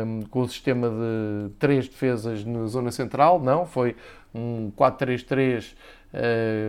um, 0.06 0.22
com 0.30 0.40
o 0.40 0.48
sistema 0.48 0.88
de 0.88 1.50
três 1.58 1.88
defesas 1.88 2.44
na 2.44 2.66
zona 2.66 2.90
central, 2.90 3.40
não, 3.40 3.66
foi 3.66 3.94
um 4.34 4.70
4-3-3, 4.76 5.74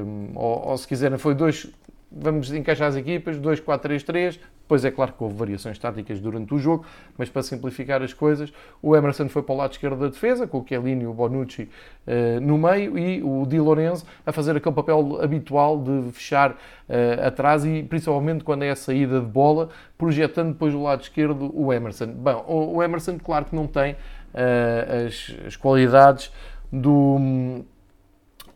um, 0.05 0.31
ou, 0.35 0.69
ou, 0.69 0.77
se 0.77 0.87
quiserem, 0.87 1.17
foi 1.17 1.33
dois 1.33 1.67
vamos 2.11 2.51
encaixar 2.53 2.87
as 2.87 2.95
equipas, 2.95 3.37
2-4-3-3. 3.37 4.39
Depois 4.61 4.85
é 4.85 4.91
claro 4.91 5.13
que 5.13 5.23
houve 5.23 5.35
variações 5.35 5.79
táticas 5.79 6.19
durante 6.19 6.53
o 6.53 6.59
jogo, 6.59 6.85
mas 7.17 7.27
para 7.27 7.41
simplificar 7.41 8.03
as 8.03 8.13
coisas, 8.13 8.53
o 8.83 8.95
Emerson 8.95 9.27
foi 9.27 9.41
para 9.41 9.55
o 9.55 9.57
lado 9.57 9.71
esquerdo 9.71 9.99
da 9.99 10.07
defesa, 10.09 10.45
com 10.45 10.59
o 10.59 10.65
Chiellini 10.67 11.05
e 11.05 11.07
o 11.07 11.13
Bonucci 11.13 11.63
uh, 11.63 12.39
no 12.39 12.55
meio, 12.55 12.95
e 12.95 13.23
o 13.23 13.47
Di 13.47 13.59
Lorenzo 13.59 14.05
a 14.23 14.31
fazer 14.31 14.55
aquele 14.55 14.75
papel 14.75 15.19
habitual 15.23 15.81
de 15.81 16.11
fechar 16.11 16.51
uh, 16.51 17.25
atrás 17.25 17.65
e 17.65 17.81
principalmente 17.81 18.43
quando 18.43 18.61
é 18.61 18.69
a 18.69 18.75
saída 18.75 19.19
de 19.19 19.25
bola, 19.25 19.69
projetando 19.97 20.53
depois 20.53 20.71
do 20.71 20.83
lado 20.83 21.01
esquerdo 21.01 21.51
o 21.59 21.73
Emerson. 21.73 22.07
Bom, 22.07 22.45
o 22.47 22.83
Emerson, 22.83 23.17
claro 23.17 23.45
que 23.45 23.55
não 23.55 23.65
tem 23.65 23.93
uh, 23.93 25.07
as, 25.07 25.35
as 25.47 25.55
qualidades 25.55 26.31
do, 26.71 27.63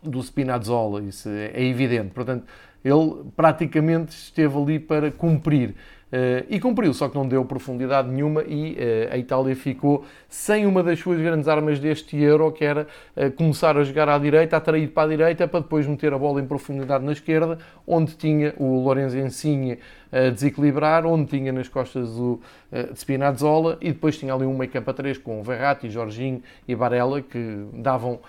do 0.04 0.22
Spinazzola, 0.22 1.02
isso 1.02 1.28
é 1.28 1.64
evidente. 1.64 2.12
Portanto, 2.12 2.46
ele 2.84 3.24
praticamente 3.36 4.12
esteve 4.12 4.58
ali 4.58 4.80
para 4.80 5.12
cumprir. 5.12 5.76
Uh, 6.14 6.46
e 6.48 6.60
cumpriu, 6.60 6.94
só 6.94 7.10
que 7.10 7.16
não 7.16 7.28
deu 7.28 7.44
profundidade 7.44 8.08
nenhuma 8.08 8.44
e 8.44 8.74
uh, 8.74 9.14
a 9.14 9.18
Itália 9.18 9.56
ficou 9.56 10.06
sem 10.30 10.64
uma 10.68 10.84
das 10.84 11.00
suas 11.00 11.20
grandes 11.20 11.48
armas 11.48 11.80
deste 11.80 12.16
Euro, 12.22 12.52
que 12.52 12.64
era 12.64 12.86
uh, 13.18 13.32
começar 13.32 13.76
a 13.78 13.84
jogar 13.84 14.08
à 14.08 14.20
direita, 14.20 14.56
atrair 14.56 14.90
para 14.90 15.08
a 15.08 15.08
direita, 15.08 15.48
para 15.48 15.62
depois 15.62 15.88
meter 15.88 16.14
a 16.14 16.18
bola 16.20 16.40
em 16.40 16.46
profundidade 16.46 17.04
na 17.04 17.14
esquerda, 17.14 17.58
onde 17.88 18.16
tinha 18.16 18.54
o 18.60 18.84
Lorenzo 18.84 19.18
Insigne 19.18 19.80
a 20.12 20.30
desequilibrar, 20.30 21.04
onde 21.04 21.26
tinha 21.32 21.52
nas 21.52 21.68
costas 21.68 22.08
o 22.10 22.34
uh, 22.72 22.96
Spinazzola 22.96 23.80
e 23.82 23.92
depois 23.92 24.16
tinha 24.16 24.36
ali 24.36 24.46
um 24.46 24.56
meio 24.56 24.70
campo 24.70 24.92
a 24.92 24.94
três 24.94 25.18
com 25.18 25.42
Verratti, 25.42 25.90
Jorginho 25.90 26.44
e 26.68 26.76
Barella, 26.76 27.24
que 27.24 27.66
davam 27.74 28.20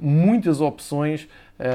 muitas 0.00 0.62
opções 0.62 1.28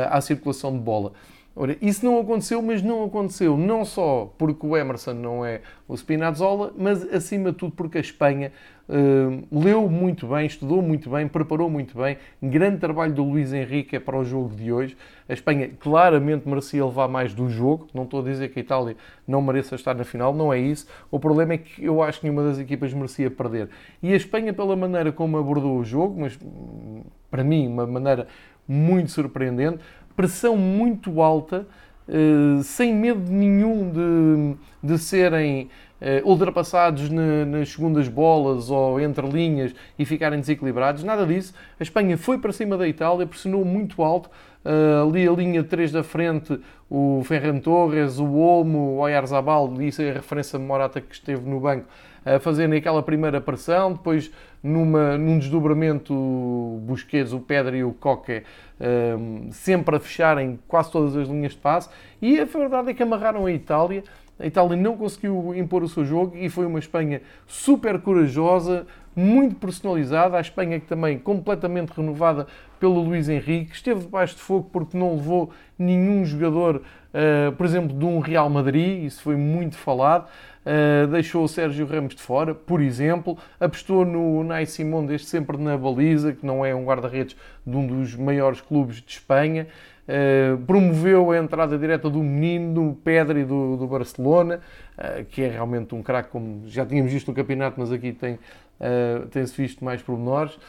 à 0.10 0.20
circulação 0.20 0.72
de 0.72 0.80
bola. 0.80 1.12
Ora, 1.60 1.76
isso 1.82 2.06
não 2.06 2.20
aconteceu, 2.20 2.62
mas 2.62 2.84
não 2.84 3.04
aconteceu 3.04 3.58
não 3.58 3.84
só 3.84 4.32
porque 4.38 4.64
o 4.64 4.78
Emerson 4.78 5.14
não 5.14 5.44
é 5.44 5.62
o 5.88 5.98
Spinazzola, 5.98 6.72
mas 6.78 7.02
acima 7.12 7.52
de 7.52 7.58
tudo 7.58 7.72
porque 7.72 7.98
a 7.98 8.02
Espanha 8.02 8.52
uh, 8.88 9.44
leu 9.52 9.90
muito 9.90 10.28
bem, 10.28 10.46
estudou 10.46 10.84
muito 10.84 11.10
bem, 11.10 11.28
preparou 11.28 11.68
muito 11.68 11.98
bem. 11.98 12.20
Grande 12.44 12.78
trabalho 12.78 13.12
do 13.12 13.24
Luís 13.24 13.52
Henrique 13.54 14.00
para 14.00 14.16
o 14.16 14.24
jogo 14.24 14.56
de 14.56 14.72
hoje. 14.72 14.96
A 15.28 15.34
Espanha 15.34 15.72
claramente 15.80 16.48
merecia 16.48 16.86
levar 16.86 17.08
mais 17.08 17.34
do 17.34 17.50
jogo. 17.50 17.88
Não 17.92 18.04
estou 18.04 18.20
a 18.20 18.24
dizer 18.24 18.50
que 18.50 18.60
a 18.60 18.62
Itália 18.62 18.96
não 19.28 19.42
mereça 19.42 19.74
estar 19.74 19.96
na 19.96 20.04
final, 20.04 20.36
não 20.36 20.54
é 20.54 20.60
isso. 20.60 20.88
O 21.10 21.20
problema 21.20 21.54
é 21.54 21.58
que 21.58 21.84
eu 21.84 22.04
acho 22.04 22.20
que 22.20 22.28
nenhuma 22.28 22.48
das 22.48 22.60
equipas 22.60 22.94
merecia 22.94 23.32
perder. 23.32 23.68
E 24.04 24.14
a 24.14 24.16
Espanha, 24.16 24.54
pela 24.54 24.76
maneira 24.76 25.12
como 25.12 25.40
abordou 25.40 25.80
o 25.80 25.84
jogo, 25.84 26.22
mas 26.22 26.38
para 27.32 27.44
mim, 27.44 27.68
uma 27.68 27.88
maneira 27.88 28.28
muito 28.68 29.12
surpreendente, 29.12 29.80
pressão 30.18 30.58
muito 30.58 31.22
alta, 31.22 31.68
eh, 32.10 32.62
sem 32.64 32.94
medo 32.94 33.32
nenhum 33.32 33.92
de, 33.92 34.58
de 34.96 34.98
serem 34.98 35.70
ultrapassados 36.24 37.10
nas 37.10 37.70
segundas 37.70 38.08
bolas 38.08 38.70
ou 38.70 39.00
entre 39.00 39.28
linhas 39.28 39.74
e 39.98 40.06
ficarem 40.06 40.40
desequilibrados, 40.40 41.04
nada 41.04 41.26
disso. 41.26 41.54
A 41.80 41.84
Espanha 41.84 42.18
foi 42.18 42.38
para 42.38 42.52
cima 42.52 42.78
da 42.78 42.88
Itália, 42.88 43.26
pressionou 43.26 43.66
muito 43.66 44.04
alto, 44.04 44.30
Uh, 44.68 45.08
ali 45.08 45.26
a 45.26 45.32
linha 45.32 45.64
de 45.64 45.70
3 45.70 45.94
da 45.94 46.04
frente, 46.04 46.60
o 46.90 47.22
Ferran 47.24 47.58
Torres, 47.60 48.20
o 48.20 48.34
Olmo, 48.34 48.80
o 48.80 48.98
Oyarzabal, 48.98 49.74
isso 49.82 50.02
é 50.02 50.10
a 50.10 50.14
referência 50.16 50.60
Morata 50.60 51.00
que 51.00 51.14
esteve 51.14 51.50
no 51.50 51.62
banco, 51.62 51.86
a 52.26 52.38
fazerem 52.38 52.78
aquela 52.78 53.02
primeira 53.02 53.40
pressão, 53.40 53.94
depois 53.94 54.30
numa, 54.62 55.18
num 55.18 55.40
desdobramento 55.40 56.14
Busquets, 56.82 57.32
o 57.32 57.40
Pedro 57.40 57.78
e 57.78 57.84
o 57.86 57.94
Coque 57.94 58.44
um, 59.18 59.50
sempre 59.52 59.96
a 59.96 60.00
fecharem 60.02 60.60
quase 60.68 60.92
todas 60.92 61.16
as 61.16 61.30
linhas 61.30 61.54
de 61.54 61.60
passe 61.60 61.90
e 62.22 62.38
a 62.38 62.44
verdade 62.44 62.92
é 62.92 62.94
que 62.94 63.02
amarraram 63.02 63.46
a 63.46 63.52
Itália 63.52 64.04
a 64.40 64.46
Itália 64.46 64.76
não 64.76 64.96
conseguiu 64.96 65.54
impor 65.56 65.84
o 65.84 65.90
seu 65.90 66.06
jogo 66.06 66.38
e 66.38 66.50
foi 66.50 66.66
uma 66.66 66.80
Espanha 66.80 67.22
super 67.48 68.00
corajosa, 68.00 68.86
muito 69.16 69.56
personalizada. 69.56 70.38
A 70.38 70.42
Espanha 70.42 70.80
que 70.80 70.86
também 70.86 71.18
completamente 71.18 71.90
renovada 71.90 72.46
pelo 72.80 73.02
Luís 73.02 73.28
Henrique. 73.28 73.74
Esteve 73.74 74.02
debaixo 74.02 74.36
de 74.36 74.42
fogo 74.42 74.70
porque 74.72 74.98
não 74.98 75.16
levou 75.16 75.52
nenhum 75.78 76.24
jogador, 76.24 76.78
uh, 76.78 77.52
por 77.54 77.66
exemplo, 77.66 77.98
de 77.98 78.06
um 78.06 78.20
Real 78.20 78.50
Madrid. 78.50 79.06
Isso 79.06 79.24
foi 79.24 79.36
muito 79.36 79.76
falado. 79.76 80.28
Uh, 80.68 81.08
deixou 81.08 81.46
o 81.46 81.48
Sérgio 81.48 81.86
Ramos 81.86 82.14
de 82.14 82.22
fora, 82.22 82.54
por 82.54 82.82
exemplo. 82.82 83.38
Apostou 83.58 84.04
no 84.04 84.44
Nai 84.44 84.66
Simon, 84.66 85.06
desde 85.06 85.28
sempre 85.28 85.56
na 85.56 85.78
baliza, 85.78 86.34
que 86.34 86.46
não 86.46 86.66
é 86.66 86.76
um 86.76 86.84
guarda-redes 86.84 87.38
de 87.66 87.78
um 87.78 87.88
dos 87.88 88.16
maiores 88.16 88.60
clubes 88.60 88.98
de 88.98 89.14
Espanha. 89.14 89.66
Uh, 90.04 90.58
promoveu 90.66 91.32
a 91.32 91.38
entrada 91.38 91.78
direta 91.78 92.10
do 92.10 92.22
menino, 92.22 92.74
do 92.74 92.96
Pedri 92.96 93.46
do, 93.46 93.78
do 93.78 93.88
Barcelona, 93.88 94.60
uh, 94.98 95.24
que 95.24 95.42
é 95.42 95.48
realmente 95.48 95.96
um 95.96 96.04
craque, 96.04 96.32
como 96.32 96.64
já 96.68 96.86
tínhamos 96.86 97.14
visto 97.14 97.30
no 97.30 97.34
campeonato, 97.34 97.80
mas 97.80 97.90
aqui 97.90 98.12
tem, 98.12 98.38
tem-se 99.32 99.56
visto 99.56 99.86
mais 99.86 100.02
pormenores. 100.02 100.60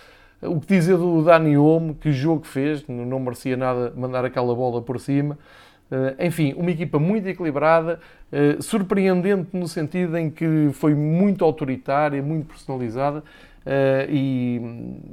O 0.40 0.60
que 0.60 0.68
dizer 0.68 0.96
do 0.96 1.24
Dani 1.24 1.56
Olmo, 1.56 1.96
que 1.96 2.12
jogo 2.12 2.46
fez, 2.46 2.86
não 2.86 3.18
merecia 3.18 3.56
nada 3.56 3.92
mandar 3.96 4.24
aquela 4.24 4.54
bola 4.54 4.80
por 4.80 5.00
cima. 5.00 5.36
Enfim, 6.18 6.54
uma 6.56 6.70
equipa 6.70 6.98
muito 6.98 7.26
equilibrada, 7.28 7.98
surpreendente 8.60 9.56
no 9.56 9.66
sentido 9.66 10.16
em 10.18 10.30
que 10.30 10.68
foi 10.72 10.94
muito 10.94 11.44
autoritária, 11.44 12.22
muito 12.22 12.46
personalizada 12.46 13.20
uh, 13.68 14.10
e 14.10 14.60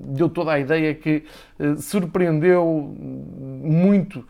deu 0.08 0.30
toda 0.30 0.54
a 0.54 0.60
ideia 0.60 0.94
que 0.94 1.24
surpreendeu 1.78 2.94
muito 3.64 4.26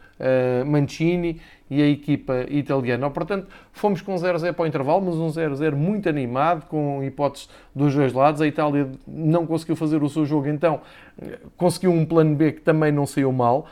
Mancini 0.66 1.42
e 1.70 1.82
a 1.82 1.88
equipa 1.90 2.46
italiana. 2.50 3.10
Portanto, 3.10 3.48
fomos 3.74 4.02
com 4.02 4.16
0-0 4.16 4.54
para 4.54 4.64
o 4.64 4.68
intervalo, 4.68 5.02
mas 5.02 5.16
um 5.16 5.28
0-0 5.28 5.76
muito 5.76 6.08
animado, 6.08 6.68
com 6.68 7.04
hipóteses 7.04 7.50
dos 7.76 7.94
dois 7.94 8.14
lados. 8.14 8.42
A 8.42 8.48
Itália 8.48 8.90
não 9.06 9.46
conseguiu 9.46 9.76
fazer 9.76 10.02
o 10.02 10.10
seu 10.10 10.26
jogo, 10.26 10.48
então 10.48 10.80
conseguiu 11.58 11.92
um 11.92 12.06
plano 12.06 12.34
B 12.34 12.54
que 12.54 12.62
também 12.62 12.94
não 12.94 13.06
saiu 13.06 13.32
mal, 13.34 13.68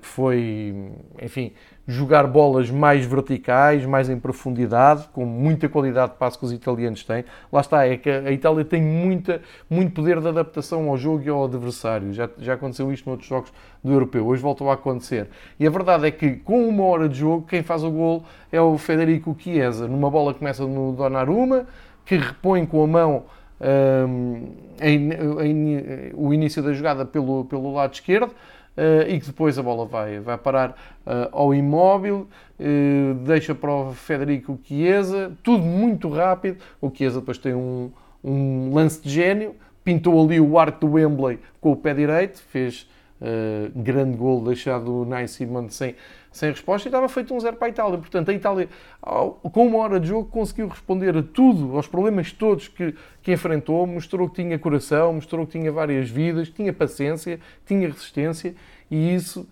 que 0.00 0.06
foi, 0.06 0.74
enfim, 1.20 1.52
jogar 1.86 2.26
bolas 2.26 2.70
mais 2.70 3.04
verticais, 3.04 3.84
mais 3.84 4.08
em 4.08 4.18
profundidade, 4.18 5.08
com 5.12 5.24
muita 5.24 5.68
qualidade 5.68 6.12
de 6.12 6.18
passo 6.18 6.38
que 6.38 6.44
os 6.44 6.52
italianos 6.52 7.02
têm. 7.02 7.24
Lá 7.52 7.60
está, 7.60 7.86
é 7.86 7.96
que 7.96 8.08
a 8.08 8.30
Itália 8.30 8.64
tem 8.64 8.80
muita, 8.80 9.42
muito 9.68 9.92
poder 9.92 10.20
de 10.20 10.28
adaptação 10.28 10.88
ao 10.88 10.96
jogo 10.96 11.22
e 11.24 11.28
ao 11.28 11.44
adversário. 11.44 12.12
Já, 12.12 12.28
já 12.38 12.54
aconteceu 12.54 12.92
isto 12.92 13.08
noutros 13.08 13.28
jogos 13.28 13.52
do 13.82 13.92
europeu, 13.92 14.26
hoje 14.26 14.40
voltou 14.40 14.70
a 14.70 14.74
acontecer. 14.74 15.28
E 15.58 15.66
a 15.66 15.70
verdade 15.70 16.06
é 16.06 16.10
que 16.10 16.36
com 16.36 16.68
uma 16.68 16.84
hora 16.84 17.08
de 17.08 17.18
jogo, 17.18 17.46
quem 17.46 17.62
faz 17.62 17.82
o 17.82 17.90
gol 17.90 18.24
é 18.52 18.60
o 18.60 18.78
Federico 18.78 19.36
Chiesa, 19.38 19.88
numa 19.88 20.10
bola 20.10 20.32
que 20.32 20.38
começa 20.38 20.64
no 20.64 20.92
Donnarumma, 20.92 21.66
que 22.04 22.16
repõe 22.16 22.64
com 22.64 22.84
a 22.84 22.86
mão 22.86 23.24
um, 23.62 24.52
o 26.14 26.34
início 26.34 26.62
da 26.62 26.72
jogada 26.72 27.04
pelo, 27.04 27.44
pelo 27.44 27.72
lado 27.72 27.94
esquerdo, 27.94 28.32
Uh, 28.74 29.06
e 29.06 29.20
que 29.20 29.26
depois 29.26 29.58
a 29.58 29.62
bola 29.62 29.84
vai, 29.84 30.18
vai 30.18 30.38
parar 30.38 30.70
uh, 31.06 31.28
ao 31.30 31.54
imóvel, 31.54 32.26
uh, 32.58 33.14
deixa 33.16 33.54
para 33.54 33.70
o 33.70 33.92
Federico 33.92 34.58
Chiesa, 34.64 35.32
tudo 35.42 35.62
muito 35.62 36.08
rápido. 36.08 36.56
O 36.80 36.90
Chiesa 36.90 37.20
depois 37.20 37.36
tem 37.36 37.52
um, 37.52 37.90
um 38.24 38.72
lance 38.72 39.02
de 39.02 39.10
gênio, 39.10 39.54
pintou 39.84 40.24
ali 40.24 40.40
o 40.40 40.58
arco 40.58 40.86
do 40.86 40.92
Wembley 40.94 41.38
com 41.60 41.72
o 41.72 41.76
pé 41.76 41.92
direito, 41.92 42.42
fez 42.48 42.88
grande 43.74 44.16
gol 44.16 44.42
deixado 44.42 45.02
o 45.02 45.04
Nai 45.04 45.28
Simon 45.28 45.68
sem, 45.68 45.94
sem 46.30 46.50
resposta 46.50 46.88
e 46.88 46.90
estava 46.90 47.08
feito 47.08 47.34
um 47.34 47.40
zero 47.40 47.56
para 47.56 47.68
a 47.68 47.70
Itália. 47.70 47.98
Portanto, 47.98 48.30
a 48.30 48.34
Itália, 48.34 48.68
com 49.00 49.66
uma 49.66 49.78
hora 49.78 50.00
de 50.00 50.08
jogo, 50.08 50.28
conseguiu 50.28 50.68
responder 50.68 51.16
a 51.16 51.22
tudo, 51.22 51.76
aos 51.76 51.86
problemas 51.86 52.32
todos 52.32 52.68
que, 52.68 52.94
que 53.22 53.32
enfrentou, 53.32 53.86
mostrou 53.86 54.28
que 54.28 54.42
tinha 54.42 54.58
coração, 54.58 55.12
mostrou 55.12 55.46
que 55.46 55.58
tinha 55.58 55.70
várias 55.70 56.08
vidas, 56.08 56.48
tinha 56.48 56.72
paciência, 56.72 57.38
tinha 57.66 57.86
resistência 57.86 58.54
e 58.90 59.14
isso 59.14 59.46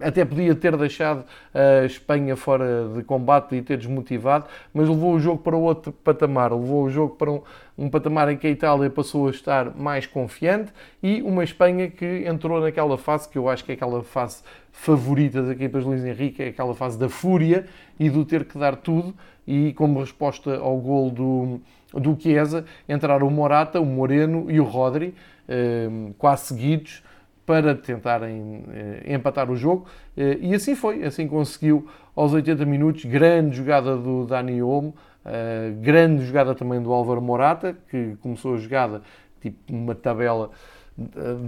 até 0.00 0.24
podia 0.24 0.54
ter 0.54 0.76
deixado 0.76 1.24
a 1.54 1.84
Espanha 1.86 2.36
fora 2.36 2.88
de 2.94 3.02
combate 3.02 3.54
e 3.54 3.62
ter 3.62 3.78
desmotivado, 3.78 4.46
mas 4.72 4.88
levou 4.88 5.14
o 5.14 5.20
jogo 5.20 5.42
para 5.42 5.56
outro 5.56 5.92
patamar, 5.92 6.52
levou 6.52 6.84
o 6.84 6.90
jogo 6.90 7.16
para 7.16 7.30
um, 7.30 7.42
um 7.78 7.88
patamar 7.88 8.28
em 8.30 8.36
que 8.36 8.46
a 8.46 8.50
Itália 8.50 8.90
passou 8.90 9.28
a 9.28 9.30
estar 9.30 9.74
mais 9.74 10.06
confiante 10.06 10.72
e 11.02 11.22
uma 11.22 11.42
Espanha 11.42 11.88
que 11.88 12.24
entrou 12.26 12.60
naquela 12.60 12.98
fase 12.98 13.28
que 13.28 13.38
eu 13.38 13.48
acho 13.48 13.64
que 13.64 13.72
é 13.72 13.74
aquela 13.74 14.02
fase 14.02 14.42
favorita 14.70 15.42
das 15.42 15.52
equipas 15.52 15.82
de 15.82 15.88
Luís 15.88 16.04
Henrique, 16.04 16.42
é 16.42 16.48
aquela 16.48 16.74
fase 16.74 16.98
da 16.98 17.08
fúria 17.08 17.66
e 17.98 18.10
do 18.10 18.24
ter 18.24 18.44
que 18.44 18.58
dar 18.58 18.76
tudo 18.76 19.14
e 19.46 19.72
como 19.72 20.00
resposta 20.00 20.58
ao 20.58 20.76
gol 20.78 21.10
do, 21.10 21.60
do 21.94 22.16
Chiesa 22.20 22.64
entraram 22.88 23.26
o 23.26 23.30
Morata, 23.30 23.80
o 23.80 23.86
Moreno 23.86 24.50
e 24.50 24.60
o 24.60 24.64
Rodri, 24.64 25.14
um, 25.48 26.12
quase 26.16 26.46
seguidos, 26.46 27.02
para 27.50 27.74
tentarem 27.74 28.62
eh, 28.72 29.12
empatar 29.12 29.50
o 29.50 29.56
jogo. 29.56 29.84
Eh, 30.16 30.38
e 30.40 30.54
assim 30.54 30.76
foi, 30.76 31.02
assim 31.02 31.26
conseguiu 31.26 31.88
aos 32.14 32.32
80 32.32 32.64
minutos. 32.64 33.04
Grande 33.04 33.56
jogada 33.56 33.96
do 33.96 34.24
Dani 34.24 34.62
Olmo, 34.62 34.94
eh, 35.24 35.72
grande 35.80 36.24
jogada 36.24 36.54
também 36.54 36.80
do 36.80 36.92
Álvaro 36.92 37.20
Morata, 37.20 37.76
que 37.90 38.16
começou 38.20 38.54
a 38.54 38.58
jogada 38.58 39.02
tipo 39.40 39.58
uma 39.68 39.96
tabela, 39.96 40.52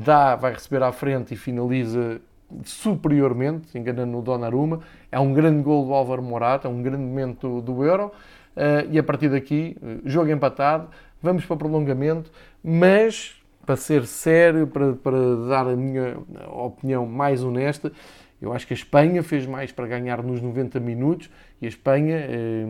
dá, 0.05 0.35
vai 0.35 0.55
receber 0.55 0.83
à 0.83 0.91
frente 0.91 1.35
e 1.35 1.37
finaliza 1.37 2.21
superiormente, 2.65 3.79
enganando 3.79 4.19
o 4.19 4.23
Donnarumma. 4.23 4.81
É 5.13 5.21
um 5.21 5.33
grande 5.33 5.63
gol 5.63 5.87
do 5.87 5.95
Álvaro 5.95 6.23
Morata, 6.23 6.67
é 6.67 6.71
um 6.71 6.83
grande 6.83 7.05
momento 7.05 7.61
do, 7.61 7.75
do 7.75 7.85
Euro. 7.85 8.11
e 8.91 8.99
a 8.99 9.03
partir 9.05 9.29
daqui, 9.29 9.77
jogo 10.05 10.31
empatado, 10.33 10.89
vamos 11.23 11.45
para 11.45 11.57
prolongamento, 11.57 12.33
mas 12.65 13.42
para 13.65 13.77
ser 13.77 14.07
sério, 14.07 14.67
para, 14.67 14.93
para 14.95 15.37
dar 15.49 15.67
a 15.69 15.77
minha 15.77 16.17
opinião 16.53 17.07
mais 17.07 17.43
honesta, 17.43 17.93
eu 18.41 18.53
acho 18.53 18.67
que 18.67 18.73
a 18.73 18.77
Espanha 18.77 19.23
fez 19.23 19.47
mais 19.47 19.71
para 19.71 19.87
ganhar 19.87 20.23
nos 20.23 20.43
90 20.43 20.81
minutos 20.81 21.31
e 21.61 21.67
a 21.67 21.69
Espanha 21.69 22.17
eh, 22.29 22.67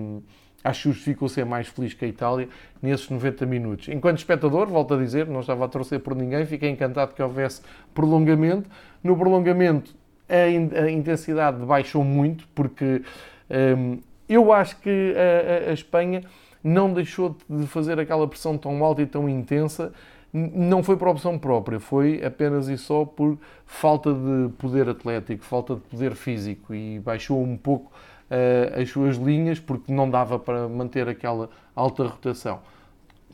acho 0.63 0.83
que 0.83 0.89
justificou 0.91 1.29
ser 1.29 1.47
mais 1.47 1.67
feliz 1.67 1.95
que 1.95 2.05
a 2.05 2.09
Itália 2.09 2.47
nesses 2.81 3.09
90 3.09 3.47
minutos. 3.47 3.89
Enquanto 3.89 4.19
espectador, 4.19 4.69
volto 4.69 4.93
a 4.93 4.99
dizer, 4.99 5.27
não 5.27 5.41
estava 5.41 5.65
a 5.65 5.69
torcer 5.69 6.01
por 6.01 6.15
ninguém, 6.15 6.45
fiquei 6.45 6.69
encantado 6.69 7.15
que 7.15 7.23
houvesse 7.23 7.63
prolongamento. 7.95 8.69
No 9.03 9.17
prolongamento, 9.17 9.95
a, 10.29 10.83
a 10.85 10.91
intensidade 10.91 11.65
baixou 11.65 12.05
muito, 12.05 12.47
porque 12.55 13.03
eh, 13.49 13.97
eu 14.29 14.53
acho 14.53 14.79
que 14.79 15.15
a, 15.17 15.69
a, 15.69 15.71
a 15.71 15.73
Espanha 15.73 16.23
não 16.63 16.93
deixou 16.93 17.37
de 17.49 17.67
fazer 17.67 17.99
aquela 17.99 18.29
pressão 18.29 18.57
tão 18.57 18.85
alta 18.85 19.03
e 19.03 19.07
tão 19.07 19.29
intensa 19.29 19.93
não 20.33 20.83
foi 20.83 20.97
por 20.97 21.09
opção 21.09 21.39
própria, 21.39 21.79
foi 21.79 22.25
apenas 22.25 22.69
e 22.69 22.79
só 22.79 23.05
por 23.05 23.37
falta 23.67 24.15
de 24.15 24.49
poder 24.57 24.89
atlético, 24.89 25.45
falta 25.45 25.75
de 25.75 25.81
poder 25.83 26.15
físico 26.15 26.75
e 26.75 26.99
baixou 27.01 27.43
um 27.43 27.57
pouco 27.57 27.93
uh, 28.31 28.81
as 28.81 28.89
suas 28.89 29.17
linhas 29.17 29.61
porque 29.61 29.93
não 29.93 30.09
dava 30.09 30.39
para 30.39 30.69
manter 30.69 31.07
aquela 31.07 31.51
alta 31.77 32.05
rotação. 32.05 32.61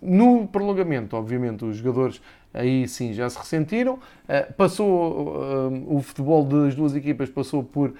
No 0.03 0.47
prolongamento, 0.49 1.17
obviamente, 1.17 1.65
os 1.65 1.77
jogadores 1.77 2.21
aí 2.53 2.89
sim 2.89 3.13
já 3.13 3.29
se 3.29 3.39
ressentiram. 3.39 3.95
Uh, 3.95 4.53
passou 4.55 5.37
uh, 5.37 5.97
o 5.97 6.03
futebol 6.03 6.45
das 6.45 6.75
duas 6.75 6.97
equipas 6.97 7.31
passou 7.31 7.63
por 7.63 7.95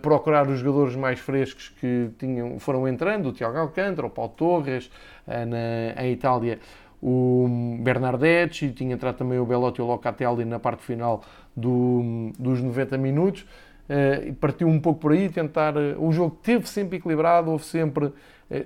procurar 0.00 0.46
os 0.46 0.60
jogadores 0.60 0.94
mais 0.94 1.18
frescos 1.18 1.70
que 1.80 2.08
tinham, 2.20 2.56
foram 2.60 2.86
entrando, 2.86 3.30
o 3.30 3.32
Tiago 3.32 3.58
Alcântara, 3.58 4.06
o 4.06 4.10
Paulo 4.10 4.30
Torres, 4.36 4.88
na, 5.26 6.04
em 6.04 6.12
Itália 6.12 6.60
o 7.08 7.78
Bernardetti, 7.82 8.72
tinha 8.72 8.92
entrado 8.92 9.18
também 9.18 9.38
o 9.38 9.46
Belotti 9.46 9.80
e 9.80 9.82
o 9.82 9.86
Locatelli 9.86 10.44
na 10.44 10.58
parte 10.58 10.82
final 10.82 11.22
do, 11.56 12.32
dos 12.36 12.60
90 12.60 12.98
minutos. 12.98 13.46
Uh, 13.88 14.34
partiu 14.34 14.66
um 14.66 14.80
pouco 14.80 14.98
por 14.98 15.12
aí, 15.12 15.28
tentar. 15.28 15.74
O 15.98 16.10
jogo 16.10 16.36
teve 16.42 16.68
sempre 16.68 16.96
equilibrado, 16.96 17.52
houve 17.52 17.64
sempre 17.64 18.06
uh, 18.06 18.14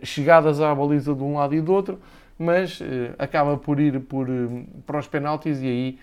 chegadas 0.03 0.59
à 0.59 0.74
baliza 0.74 1.14
de 1.14 1.22
um 1.22 1.35
lado 1.37 1.55
e 1.55 1.61
do 1.61 1.70
outro, 1.70 1.98
mas 2.38 2.81
acaba 3.18 3.59
por 3.59 3.79
ir 3.79 4.00
por, 4.00 4.26
para 4.87 4.98
os 4.98 5.07
penaltis 5.07 5.61
e 5.61 5.66
aí 5.66 5.98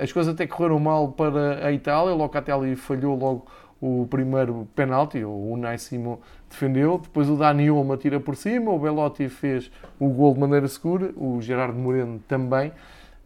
as 0.00 0.12
coisas 0.12 0.32
até 0.32 0.46
correram 0.46 0.78
mal 0.78 1.08
para 1.08 1.66
a 1.66 1.72
Itália. 1.72 2.14
O 2.14 2.16
Locatelli 2.16 2.76
falhou 2.76 3.18
logo 3.18 3.46
o 3.80 4.06
primeiro 4.08 4.66
penalti, 4.74 5.22
o 5.24 5.52
Unai 5.52 5.78
Simon 5.78 6.18
defendeu, 6.48 6.98
depois 6.98 7.28
o 7.28 7.36
Dani 7.36 7.70
Olmo 7.70 7.92
atira 7.92 8.18
por 8.18 8.36
cima, 8.36 8.70
o 8.70 8.78
Belotti 8.78 9.28
fez 9.28 9.70
o 9.98 10.08
gol 10.08 10.34
de 10.34 10.40
maneira 10.40 10.66
segura, 10.68 11.12
o 11.16 11.40
Gerardo 11.40 11.78
Moreno 11.78 12.20
também. 12.26 12.72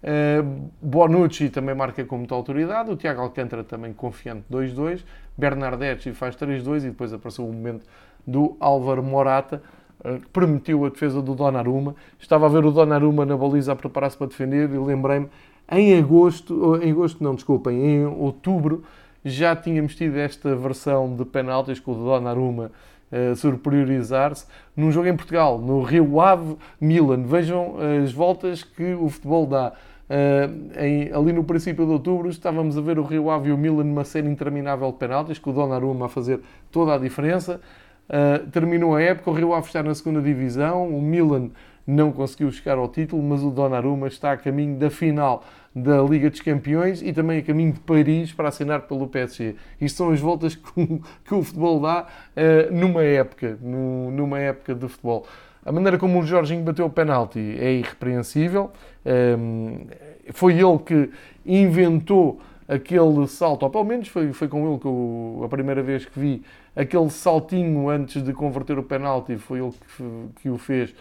Uh, 0.00 0.70
Bonucci 0.80 1.50
também 1.50 1.74
marca 1.74 2.04
com 2.04 2.18
muita 2.18 2.34
autoridade, 2.34 2.90
o 2.90 2.96
Tiago 2.96 3.20
Alcântara 3.20 3.64
também 3.64 3.92
confiante 3.92 4.44
2-2, 4.50 5.04
Bernardetti 5.36 6.12
faz 6.12 6.36
3-2 6.36 6.78
e 6.78 6.80
depois 6.90 7.12
apareceu 7.12 7.44
o 7.44 7.52
momento 7.52 7.84
do 8.24 8.56
Álvaro 8.60 9.02
Morata, 9.02 9.60
uh, 10.04 10.20
que 10.20 10.28
permitiu 10.28 10.86
a 10.86 10.88
defesa 10.88 11.20
do 11.20 11.34
Donnarumma. 11.34 11.96
Estava 12.18 12.46
a 12.46 12.48
ver 12.48 12.64
o 12.64 12.70
Donnarumma 12.70 13.26
na 13.26 13.36
baliza 13.36 13.72
a 13.72 13.76
preparar-se 13.76 14.16
para 14.16 14.28
defender 14.28 14.70
e 14.70 14.78
lembrei-me, 14.78 15.28
em 15.70 15.98
agosto, 15.98 16.80
em 16.82 16.92
agosto 16.92 17.22
não, 17.22 17.34
desculpem, 17.34 17.84
em 17.84 18.06
outubro, 18.06 18.84
já 19.24 19.54
tínhamos 19.56 19.94
tido 19.94 20.16
esta 20.16 20.54
versão 20.54 21.14
de 21.14 21.24
penaltis 21.24 21.80
com 21.80 21.92
o 21.92 21.94
Donnarumma 21.94 22.70
uh, 23.10 23.36
superiorizar-se 23.36 24.46
num 24.76 24.90
jogo 24.90 25.08
em 25.08 25.16
Portugal, 25.16 25.58
no 25.58 25.82
Rio 25.82 26.20
Ave 26.20 26.56
Milan. 26.80 27.24
Vejam 27.24 27.76
as 28.02 28.12
voltas 28.12 28.62
que 28.62 28.94
o 28.94 29.08
futebol 29.08 29.46
dá. 29.46 29.72
Uh, 30.08 30.80
em, 30.80 31.12
ali 31.12 31.34
no 31.34 31.44
princípio 31.44 31.84
de 31.84 31.92
outubro 31.92 32.30
estávamos 32.30 32.78
a 32.78 32.80
ver 32.80 32.98
o 32.98 33.02
Rio 33.02 33.30
Ave 33.30 33.50
e 33.50 33.52
o 33.52 33.58
Milan 33.58 33.84
numa 33.84 34.04
série 34.04 34.28
interminável 34.28 34.90
de 34.90 34.96
penaltis, 34.96 35.38
com 35.38 35.50
o 35.50 35.52
Donnarumma 35.52 36.06
a 36.06 36.08
fazer 36.08 36.40
toda 36.70 36.94
a 36.94 36.98
diferença. 36.98 37.60
Uh, 38.08 38.46
terminou 38.50 38.96
a 38.96 39.02
época, 39.02 39.30
o 39.30 39.34
Rio 39.34 39.52
Ave 39.52 39.66
está 39.66 39.82
na 39.82 39.94
segunda 39.94 40.22
divisão, 40.22 40.88
o 40.88 41.02
Milan 41.02 41.50
não 41.88 42.12
conseguiu 42.12 42.50
chegar 42.52 42.76
ao 42.76 42.86
título, 42.86 43.22
mas 43.22 43.42
o 43.42 43.50
Donnarumma 43.50 44.08
está 44.08 44.32
a 44.32 44.36
caminho 44.36 44.76
da 44.76 44.90
final 44.90 45.42
da 45.74 46.02
Liga 46.02 46.28
dos 46.28 46.42
Campeões 46.42 47.00
e 47.00 47.14
também 47.14 47.38
a 47.38 47.42
caminho 47.42 47.72
de 47.72 47.80
Paris 47.80 48.30
para 48.30 48.48
assinar 48.48 48.82
pelo 48.82 49.08
PSG. 49.08 49.56
Isto 49.80 49.96
são 49.96 50.10
as 50.10 50.20
voltas 50.20 50.54
que, 50.54 51.00
que 51.24 51.34
o 51.34 51.42
futebol 51.42 51.80
dá 51.80 52.02
uh, 52.04 52.74
numa 52.74 53.02
época, 53.02 53.58
no, 53.62 54.10
numa 54.10 54.38
época 54.38 54.74
de 54.74 54.86
futebol. 54.86 55.26
A 55.64 55.72
maneira 55.72 55.96
como 55.96 56.20
o 56.20 56.26
Jorginho 56.26 56.62
bateu 56.62 56.84
o 56.84 56.90
penalti 56.90 57.56
é 57.58 57.72
irrepreensível. 57.72 58.70
Um, 59.04 59.10
ehm, 59.10 59.86
foi 60.32 60.54
ele 60.54 60.78
que 60.78 61.10
inventou 61.44 62.38
aquele 62.68 63.26
salto, 63.26 63.62
ou 63.62 63.70
pelo 63.70 63.84
menos 63.84 64.08
foi, 64.08 64.30
foi 64.34 64.46
com 64.46 64.70
ele 64.70 64.78
que 64.78 64.86
eu, 64.86 65.40
a 65.42 65.48
primeira 65.48 65.82
vez 65.82 66.04
que 66.04 66.20
vi 66.20 66.42
aquele 66.76 67.08
saltinho 67.08 67.88
antes 67.88 68.22
de 68.22 68.32
converter 68.34 68.78
o 68.78 68.82
penalti, 68.82 69.36
foi 69.38 69.58
ele 69.60 69.72
que, 69.72 70.42
que 70.42 70.50
o 70.50 70.58
fez 70.58 70.94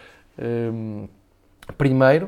primeiro 1.76 2.26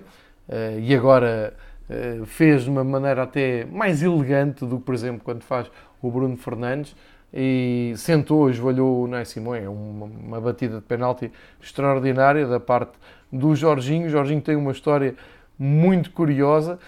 uh, 0.49 0.79
e 0.79 0.95
agora 0.95 1.55
uh, 1.89 2.27
fez 2.27 2.65
de 2.65 2.71
uma 2.71 2.85
maneira 2.85 3.23
até 3.23 3.65
mais 3.65 4.03
elegante 4.03 4.65
do 4.65 4.79
que, 4.79 4.85
por 4.85 4.95
exemplo, 4.95 5.21
quando 5.25 5.43
faz 5.43 5.71
o 6.03 6.11
Bruno 6.11 6.37
Fernandes 6.37 6.95
e 7.33 7.93
sentou, 7.97 8.51
esvalhou 8.51 9.05
o 9.05 9.07
Ney 9.07 9.25
Simões. 9.25 9.65
É 9.65 9.69
uma, 9.69 10.07
uma, 10.07 10.41
batida 10.41 10.77
de 10.77 10.83
penalti 10.83 11.31
extraordinária 11.63 12.47
da 12.47 12.59
parte 12.59 12.93
do 13.33 13.55
Jorginho. 13.55 14.07
O 14.07 14.11
Jorginho 14.11 14.41
tem 14.41 14.57
uma 14.57 14.73
história 14.73 15.15
muito 15.59 16.11
curiosa. 16.11 16.79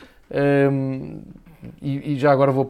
Um, 0.70 1.20
e, 1.80 2.16
já 2.16 2.32
agora 2.32 2.50
vou 2.50 2.64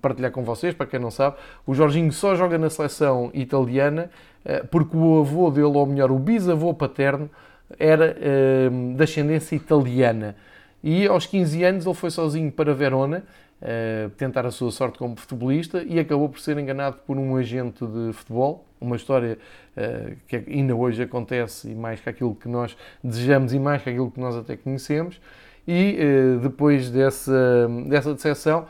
partilhar 0.00 0.30
com 0.30 0.42
vocês, 0.42 0.72
para 0.72 0.86
quem 0.86 0.98
não 0.98 1.10
sabe, 1.10 1.36
o 1.66 1.74
Jorginho 1.74 2.10
só 2.10 2.34
joga 2.34 2.56
na 2.56 2.70
seleção 2.70 3.30
italiana 3.34 4.08
uh, 4.46 4.66
porque 4.68 4.96
o 4.96 5.20
avô 5.20 5.50
dele, 5.50 5.66
ou 5.66 5.84
melhor, 5.84 6.10
o 6.10 6.18
bisavô 6.18 6.72
paterno, 6.72 7.28
era 7.78 8.16
uh, 8.16 8.94
de 8.94 9.02
ascendência 9.02 9.56
italiana. 9.56 10.36
E 10.82 11.06
aos 11.06 11.26
15 11.26 11.64
anos 11.64 11.86
ele 11.86 11.94
foi 11.94 12.10
sozinho 12.10 12.50
para 12.52 12.72
Verona 12.72 13.24
uh, 13.60 14.10
tentar 14.10 14.46
a 14.46 14.50
sua 14.50 14.70
sorte 14.70 14.98
como 14.98 15.16
futebolista 15.16 15.82
e 15.82 15.98
acabou 15.98 16.28
por 16.28 16.40
ser 16.40 16.56
enganado 16.58 16.98
por 17.06 17.16
um 17.16 17.36
agente 17.36 17.84
de 17.84 18.12
futebol. 18.12 18.64
Uma 18.80 18.96
história 18.96 19.38
uh, 19.76 20.16
que 20.28 20.36
ainda 20.36 20.74
hoje 20.74 21.02
acontece 21.02 21.70
e 21.70 21.74
mais 21.74 22.00
que 22.00 22.08
aquilo 22.08 22.34
que 22.34 22.48
nós 22.48 22.76
desejamos 23.02 23.52
e 23.52 23.58
mais 23.58 23.82
que 23.82 23.90
aquilo 23.90 24.10
que 24.10 24.20
nós 24.20 24.36
até 24.36 24.56
conhecemos. 24.56 25.20
E 25.66 25.98
uh, 25.98 26.38
depois 26.38 26.90
dessa, 26.90 27.68
dessa 27.86 28.14
decepção, 28.14 28.66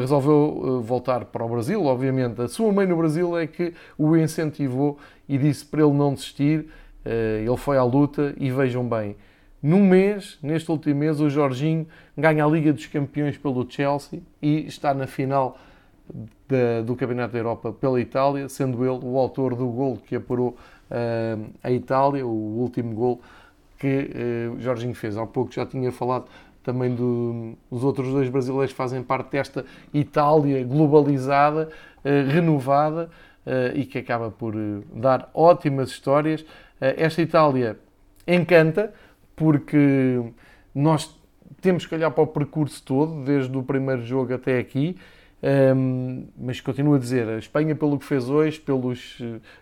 resolveu 0.00 0.82
voltar 0.82 1.24
para 1.24 1.42
o 1.42 1.48
Brasil. 1.48 1.82
Obviamente, 1.82 2.42
a 2.42 2.48
sua 2.48 2.70
mãe 2.70 2.86
no 2.86 2.94
Brasil 2.94 3.38
é 3.38 3.46
que 3.46 3.72
o 3.96 4.14
incentivou 4.14 4.98
e 5.26 5.38
disse 5.38 5.64
para 5.64 5.82
ele 5.82 5.94
não 5.94 6.12
desistir 6.12 6.66
eh, 6.66 6.72
ele 7.04 7.56
foi 7.56 7.76
à 7.76 7.84
luta 7.84 8.34
e 8.38 8.50
vejam 8.50 8.88
bem, 8.88 9.16
num 9.62 9.86
mês, 9.86 10.38
neste 10.42 10.68
último 10.72 10.98
mês, 10.98 11.20
o 11.20 11.30
Jorginho 11.30 11.86
ganha 12.18 12.44
a 12.44 12.48
Liga 12.48 12.72
dos 12.72 12.86
Campeões 12.86 13.38
pelo 13.38 13.64
Chelsea 13.70 14.20
e 14.42 14.66
está 14.66 14.92
na 14.92 15.06
final 15.06 15.56
da, 16.48 16.82
do 16.84 16.96
Campeonato 16.96 17.32
da 17.32 17.38
Europa 17.38 17.72
pela 17.72 18.00
Itália, 18.00 18.48
sendo 18.48 18.84
ele 18.84 18.98
o 19.04 19.16
autor 19.16 19.54
do 19.54 19.68
gol 19.68 19.98
que 20.04 20.16
apurou 20.16 20.56
uh, 20.90 21.50
a 21.62 21.70
Itália, 21.70 22.26
o 22.26 22.58
último 22.58 22.92
gol 22.92 23.20
que 23.78 24.10
uh, 24.56 24.60
Jorginho 24.60 24.94
fez. 24.96 25.16
Há 25.16 25.24
pouco 25.26 25.52
já 25.52 25.64
tinha 25.64 25.92
falado 25.92 26.24
também 26.64 26.94
dos 27.70 27.84
outros 27.84 28.08
dois 28.08 28.28
brasileiros 28.28 28.72
fazem 28.74 29.02
parte 29.02 29.30
desta 29.30 29.64
Itália 29.94 30.64
globalizada, 30.64 31.68
uh, 32.04 32.30
renovada 32.30 33.10
uh, 33.46 33.76
e 33.76 33.84
que 33.84 33.98
acaba 33.98 34.28
por 34.28 34.54
dar 34.92 35.30
ótimas 35.32 35.90
histórias. 35.90 36.44
Esta 36.96 37.22
Itália 37.22 37.78
encanta 38.26 38.92
porque 39.36 40.22
nós 40.74 41.18
temos 41.60 41.86
que 41.86 41.94
olhar 41.94 42.10
para 42.10 42.24
o 42.24 42.26
percurso 42.26 42.82
todo, 42.84 43.24
desde 43.24 43.56
o 43.56 43.62
primeiro 43.62 44.04
jogo 44.04 44.34
até 44.34 44.58
aqui. 44.58 44.96
Um, 45.42 46.28
mas 46.38 46.60
continuo 46.60 46.94
a 46.94 46.98
dizer, 46.98 47.28
a 47.28 47.38
Espanha, 47.38 47.74
pelo 47.74 47.98
que 47.98 48.04
fez 48.04 48.28
hoje, 48.28 48.60
pelos, 48.60 49.18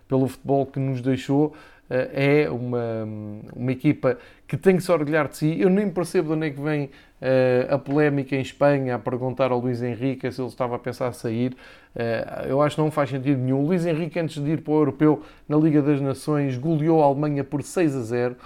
pelo 0.06 0.28
futebol 0.28 0.66
que 0.66 0.78
nos 0.78 1.00
deixou, 1.00 1.54
é 1.90 2.48
uma, 2.48 3.08
uma 3.54 3.72
equipa 3.72 4.16
que 4.46 4.56
tem 4.56 4.76
que 4.76 4.82
se 4.82 4.92
orgulhar 4.92 5.28
de 5.28 5.36
si. 5.36 5.60
Eu 5.60 5.68
nem 5.68 5.90
percebo 5.90 6.28
de 6.28 6.34
onde 6.34 6.46
é 6.46 6.50
que 6.50 6.60
vem 6.60 6.84
uh, 6.84 7.74
a 7.74 7.78
polémica 7.78 8.36
em 8.36 8.40
Espanha 8.40 8.94
a 8.94 8.98
perguntar 8.98 9.50
ao 9.50 9.58
Luís 9.58 9.82
Henrique 9.82 10.30
se 10.30 10.40
ele 10.40 10.48
estava 10.48 10.76
a 10.76 10.78
pensar 10.78 11.08
a 11.08 11.12
sair. 11.12 11.52
Uh, 11.94 12.46
eu 12.48 12.62
acho 12.62 12.76
que 12.76 12.82
não 12.82 12.90
faz 12.90 13.10
sentido 13.10 13.38
nenhum. 13.38 13.60
O 13.60 13.66
Luís 13.66 13.84
Henrique, 13.84 14.18
antes 14.18 14.42
de 14.42 14.50
ir 14.50 14.62
para 14.62 14.72
o 14.72 14.76
Europeu 14.76 15.22
na 15.48 15.56
Liga 15.56 15.82
das 15.82 16.00
Nações, 16.00 16.56
goleou 16.56 17.02
a 17.02 17.06
Alemanha 17.06 17.42
por 17.42 17.62
6 17.62 17.96
a 17.96 18.00
0 18.02 18.36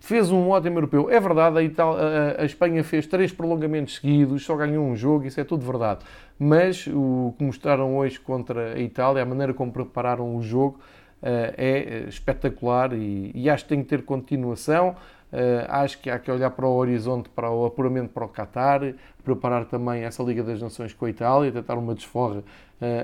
fez 0.00 0.30
um 0.30 0.48
ótimo 0.48 0.78
europeu. 0.78 1.10
É 1.10 1.18
verdade, 1.20 1.58
a, 1.58 1.62
Itália, 1.62 2.36
a, 2.38 2.44
Espanha 2.44 2.82
fez 2.84 3.06
três 3.06 3.32
prolongamentos 3.32 3.96
seguidos, 3.96 4.44
só 4.44 4.56
ganhou 4.56 4.84
um 4.86 4.94
jogo, 4.94 5.26
isso 5.26 5.40
é 5.40 5.44
tudo 5.44 5.64
verdade. 5.66 6.00
Mas 6.38 6.86
o 6.86 7.34
que 7.36 7.44
mostraram 7.44 7.96
hoje 7.96 8.18
contra 8.20 8.74
a 8.74 8.78
Itália, 8.78 9.22
a 9.22 9.26
maneira 9.26 9.52
como 9.52 9.72
prepararam 9.72 10.36
o 10.36 10.42
jogo, 10.42 10.78
eh, 10.78 10.97
é 11.22 12.04
espetacular 12.08 12.92
e, 12.92 13.32
e 13.34 13.50
acho 13.50 13.64
que 13.64 13.68
tem 13.70 13.82
que 13.82 13.88
ter 13.88 14.02
continuação. 14.02 14.96
Uh, 15.30 15.66
acho 15.68 15.98
que 16.00 16.08
há 16.08 16.18
que 16.18 16.30
olhar 16.30 16.50
para 16.50 16.66
o 16.66 16.74
horizonte, 16.74 17.28
para 17.28 17.50
o 17.50 17.66
apuramento 17.66 18.08
para 18.08 18.24
o 18.24 18.28
Qatar, 18.28 18.94
preparar 19.22 19.66
também 19.66 20.02
essa 20.02 20.22
Liga 20.22 20.42
das 20.42 20.60
Nações 20.60 20.94
com 20.94 21.04
a 21.04 21.10
Itália, 21.10 21.52
tentar 21.52 21.74
uma 21.74 21.94
desforra 21.94 22.42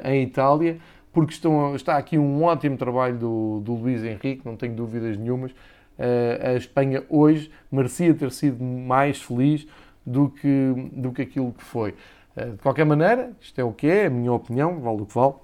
em 0.04 0.22
Itália, 0.22 0.78
porque 1.12 1.32
estão, 1.32 1.74
está 1.74 1.96
aqui 1.96 2.16
um 2.16 2.44
ótimo 2.44 2.76
trabalho 2.76 3.18
do, 3.18 3.60
do 3.60 3.74
Luís 3.74 4.02
Henrique, 4.04 4.40
não 4.44 4.56
tenho 4.56 4.74
dúvidas 4.74 5.18
nenhumas. 5.18 5.52
A 6.42 6.54
Espanha 6.54 7.02
hoje 7.10 7.50
merecia 7.70 8.14
ter 8.14 8.30
sido 8.30 8.62
mais 8.64 9.20
feliz 9.20 9.66
do 10.06 10.30
que, 10.30 10.74
do 10.92 11.12
que 11.12 11.22
aquilo 11.22 11.52
que 11.52 11.64
foi. 11.64 11.92
de 12.36 12.62
qualquer 12.62 12.86
maneira, 12.86 13.32
isto 13.40 13.60
é 13.60 13.64
o 13.64 13.72
que 13.72 13.86
é, 13.86 14.06
a 14.06 14.10
minha 14.10 14.32
opinião, 14.32 14.80
vale 14.80 15.02
o 15.02 15.06
que 15.06 15.14
vale. 15.14 15.34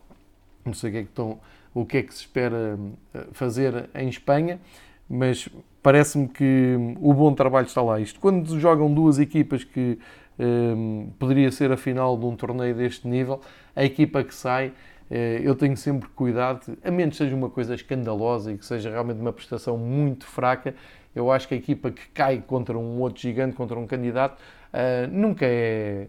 Não 0.65 0.73
sei 0.73 0.91
o 0.91 0.93
que 0.93 0.99
é 0.99 1.03
que 1.03 1.09
estão 1.09 1.39
o 1.75 1.85
que 1.85 1.99
é 1.99 2.03
que 2.03 2.13
se 2.13 2.21
espera 2.21 2.79
eh, 3.15 3.27
fazer 3.33 3.89
em 3.95 4.09
Espanha, 4.09 4.61
mas 5.09 5.49
parece-me 5.83 6.29
que 6.29 6.77
o 7.01 7.13
bom 7.15 7.35
trabalho 7.35 7.67
está 7.67 7.83
lá. 7.83 8.01
Isto 8.01 8.21
quando 8.21 8.59
jogam 8.59 8.93
duas 8.93 9.19
equipas 9.19 9.65
que 9.65 9.99
um, 10.39 11.09
eh, 11.09 11.13
poderia 11.19 11.51
ser 11.51 11.71
a 11.73 11.77
final 11.77 12.17
de 12.17 12.27
um 12.27 12.37
torneio 12.37 12.75
deste 12.75 13.07
nível, 13.07 13.41
a 13.75 13.85
equipa 13.85 14.23
que 14.25 14.35
sai, 14.35 14.73
eh, 15.11 15.41
eu 15.43 15.55
tenho 15.55 15.77
sempre 15.77 16.09
cuidado, 16.11 16.77
a 16.85 16.91
menos 16.91 17.17
seja 17.17 17.35
uma 17.35 17.51
coisa 17.51 17.75
escandalosa 17.75 18.53
e 18.53 18.59
que 18.59 18.65
seja 18.65 18.91
realmente 18.91 19.21
uma 19.21 19.33
prestação 19.33 19.77
muito 19.77 20.27
fraca, 20.27 20.75
eu 21.15 21.31
acho 21.31 21.49
que 21.49 21.55
a 21.55 21.57
equipa 21.57 21.91
que 21.91 22.09
cai 22.15 22.43
contra 22.47 22.79
um 22.79 23.01
outro 23.01 23.21
gigante, 23.21 23.57
contra 23.57 23.79
um 23.79 23.87
candidato, 23.87 24.41
uh, 24.73 25.11
nunca 25.11 25.45
é. 25.45 26.07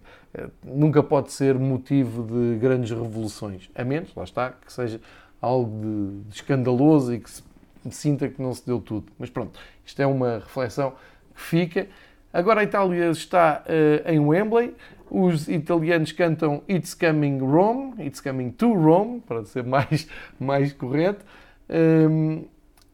Nunca 0.63 1.04
pode 1.04 1.30
ser 1.34 1.60
motivo 1.60 2.24
de 2.24 2.58
grandes 2.58 2.89
revoluções. 2.91 3.69
A 3.76 3.84
menos, 3.84 4.15
lá 4.15 4.24
está, 4.24 4.52
que 4.52 4.71
seja 4.71 5.02
algo 5.42 6.24
de, 6.28 6.36
escandaloso 6.36 7.14
e 7.14 7.20
que 7.20 7.30
se 7.30 7.44
sinta 7.90 8.30
que 8.30 8.42
não 8.42 8.54
se 8.54 8.66
deu 8.66 8.80
tudo. 8.80 9.12
Mas 9.18 9.30
pronto, 9.30 9.60
isto 9.86 10.02
é 10.02 10.06
uma 10.06 10.36
reflexão 10.36 10.94
que 11.34 11.42
fica. 11.42 11.88
Agora 12.32 12.62
a 12.62 12.64
Itália 12.64 13.10
está 13.10 13.64
uh, 13.66 14.10
em 14.10 14.20
Wembley. 14.20 14.76
Os 15.10 15.50
italianos 15.50 16.14
cantam 16.14 16.64
It's 16.70 16.94
Coming 16.94 17.40
Rome, 17.40 18.06
It's 18.06 18.22
Coming 18.22 18.52
to 18.52 18.74
Rome, 18.74 19.20
para 19.22 19.44
ser 19.44 19.64
mais, 19.64 20.08
mais 20.40 20.72
correto. 20.72 21.26
Um, 21.70 21.74
ehm, 21.76 22.44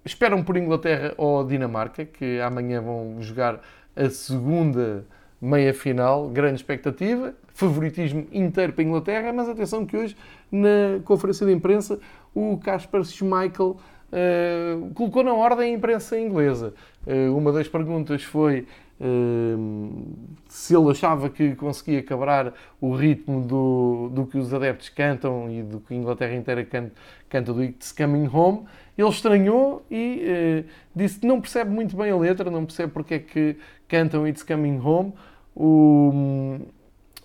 esperam 0.04 0.44
por 0.44 0.58
Inglaterra 0.58 1.14
ou 1.18 1.44
Dinamarca, 1.44 2.06
que 2.06 2.40
amanhã 2.40 2.82
vão 2.82 3.18
jogar 3.22 3.62
a 3.96 4.10
segunda 4.10 5.06
meia 5.40 5.74
final. 5.74 6.30
Grande 6.30 6.56
expectativa, 6.56 7.36
favoritismo 7.54 8.28
inteiro 8.32 8.74
para 8.74 8.84
a 8.84 8.86
Inglaterra, 8.86 9.34
mas 9.34 9.50
atenção 9.50 9.86
que 9.86 9.96
hoje, 9.96 10.16
na 10.52 11.00
conferência 11.04 11.46
de 11.46 11.54
imprensa, 11.54 12.00
o 12.34 12.58
Casper 12.58 13.04
Schmeichel 13.04 13.78
uh, 14.12 14.94
colocou 14.94 15.24
na 15.24 15.34
ordem 15.34 15.74
a 15.74 15.78
imprensa 15.78 16.20
inglesa. 16.20 16.74
Uh, 17.06 17.36
uma 17.36 17.52
das 17.52 17.68
perguntas 17.68 18.24
foi 18.24 18.68
uh, 19.00 20.16
se 20.48 20.76
ele 20.76 20.90
achava 20.92 21.30
que 21.30 21.56
conseguia 21.56 22.02
quebrar 22.02 22.54
o 22.80 22.94
ritmo 22.94 23.42
do, 23.42 24.10
do 24.14 24.26
que 24.26 24.38
os 24.38 24.54
adeptos 24.54 24.90
cantam 24.90 25.50
e 25.50 25.64
do 25.64 25.80
que 25.80 25.94
a 25.94 25.98
Inglaterra 25.98 26.36
inteira 26.36 26.64
canta, 26.66 26.94
canta 27.30 27.54
do 27.54 27.64
It's 27.64 27.92
Coming 27.92 28.30
Home. 28.32 28.66
Ele 28.98 29.10
estranhou 29.10 29.86
e 29.92 30.66
disse 30.96 31.20
que 31.20 31.28
não 31.28 31.40
percebe 31.40 31.70
muito 31.70 31.96
bem 31.96 32.10
a 32.10 32.18
letra, 32.18 32.50
não 32.50 32.66
percebe 32.66 32.92
porque 32.92 33.14
é 33.14 33.20
que 33.20 33.56
cantam 33.88 34.28
It's 34.28 34.42
Coming 34.42 34.80
Home. 34.80 35.14
O, 35.56 36.60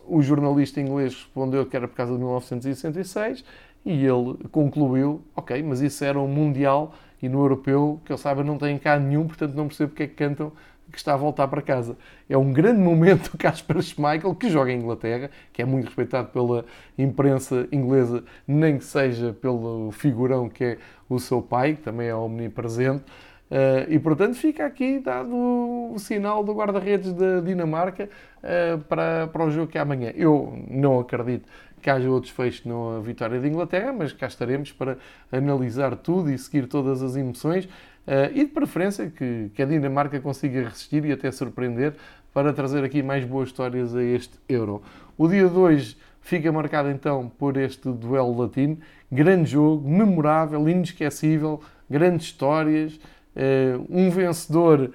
o 0.07 0.21
jornalista 0.21 0.81
inglês 0.81 1.15
respondeu 1.15 1.65
que 1.65 1.75
era 1.75 1.89
por 1.89 1.95
causa 1.95 2.13
de 2.13 2.19
1966 2.19 3.43
e 3.85 4.05
ele 4.05 4.37
concluiu, 4.51 5.23
ok, 5.35 5.63
mas 5.63 5.81
isso 5.81 6.05
era 6.05 6.19
um 6.19 6.29
Mundial 6.29 6.95
e 7.21 7.29
no 7.29 7.41
Europeu, 7.41 8.01
que 8.05 8.13
ele 8.13 8.19
saiba, 8.19 8.43
não 8.43 8.59
tem 8.59 8.79
cá 8.79 8.99
nenhum, 8.99 9.27
portanto 9.27 9.55
não 9.55 9.69
percebo 9.69 9.91
porque 9.91 10.03
é 10.05 10.07
que 10.07 10.15
cantam 10.15 10.53
que 10.93 10.99
está 10.99 11.15
a 11.15 11.17
voltar 11.17 11.49
para 11.49 11.63
casa. 11.63 11.97
É 12.29 12.37
um 12.37 12.53
grande 12.53 12.81
momento 12.81 13.29
o 13.35 13.39
Casper 13.39 13.81
Schmeichel, 13.81 14.35
que 14.35 14.51
joga 14.51 14.71
em 14.71 14.79
Inglaterra, 14.79 15.31
que 15.53 15.63
é 15.63 15.65
muito 15.65 15.87
respeitado 15.87 16.29
pela 16.29 16.65
imprensa 16.97 17.67
inglesa, 17.73 18.23
nem 18.47 18.79
que 18.79 18.85
seja 18.85 19.33
pelo 19.33 19.91
figurão 19.91 20.49
que 20.49 20.65
é 20.65 20.79
o 21.09 21.19
seu 21.19 21.41
pai, 21.41 21.75
que 21.75 21.83
também 21.83 22.09
é 22.09 22.15
omnipresente. 22.15 23.05
Uh, 23.51 23.85
e 23.91 23.99
portanto 23.99 24.35
fica 24.35 24.65
aqui 24.65 24.99
dado 24.99 25.31
o 25.31 25.99
sinal 25.99 26.43
do 26.43 26.55
guarda-redes 26.55 27.13
da 27.13 27.41
Dinamarca 27.41 28.09
uh, 28.39 28.79
para, 28.85 29.27
para 29.27 29.45
o 29.45 29.51
jogo 29.51 29.71
que 29.71 29.77
é 29.77 29.81
amanhã. 29.83 30.11
Eu 30.15 30.59
não 30.71 31.01
acredito 31.01 31.47
que 31.83 31.91
haja 31.91 32.09
outros 32.09 32.33
fechos 32.33 32.65
na 32.65 33.01
vitória 33.01 33.41
da 33.41 33.49
Inglaterra, 33.49 33.93
mas 33.93 34.13
cá 34.13 34.29
estaremos 34.29 34.71
para 34.71 34.97
analisar 35.31 35.97
tudo 35.97 36.31
e 36.31 36.39
seguir 36.39 36.69
todas 36.69 37.03
as 37.03 37.17
emoções 37.17 37.65
uh, 37.65 38.31
e 38.33 38.45
de 38.45 38.51
preferência 38.51 39.11
que, 39.11 39.51
que 39.53 39.63
a 39.63 39.67
Dinamarca 39.67 40.21
consiga 40.21 40.63
resistir 40.63 41.05
e 41.05 41.13
até 41.13 41.31
surpreender 41.33 41.95
para 42.33 42.53
trazer 42.53 42.85
aqui 42.85 43.03
mais 43.03 43.25
boas 43.25 43.49
histórias 43.49 43.95
a 43.95 44.03
este 44.03 44.39
Euro. 44.49 44.81
O 45.19 45.27
dia 45.27 45.49
de 45.49 45.59
hoje 45.59 45.97
fica 46.21 46.51
marcado 46.53 46.89
então 46.89 47.31
por 47.37 47.57
este 47.57 47.91
duelo 47.91 48.41
latino, 48.41 48.79
grande 49.11 49.51
jogo, 49.51 49.87
memorável, 49.87 50.67
inesquecível, 50.69 51.61
grandes 51.91 52.27
histórias, 52.27 52.95
uh, 52.95 53.85
um 53.91 54.09
vencedor 54.09 54.93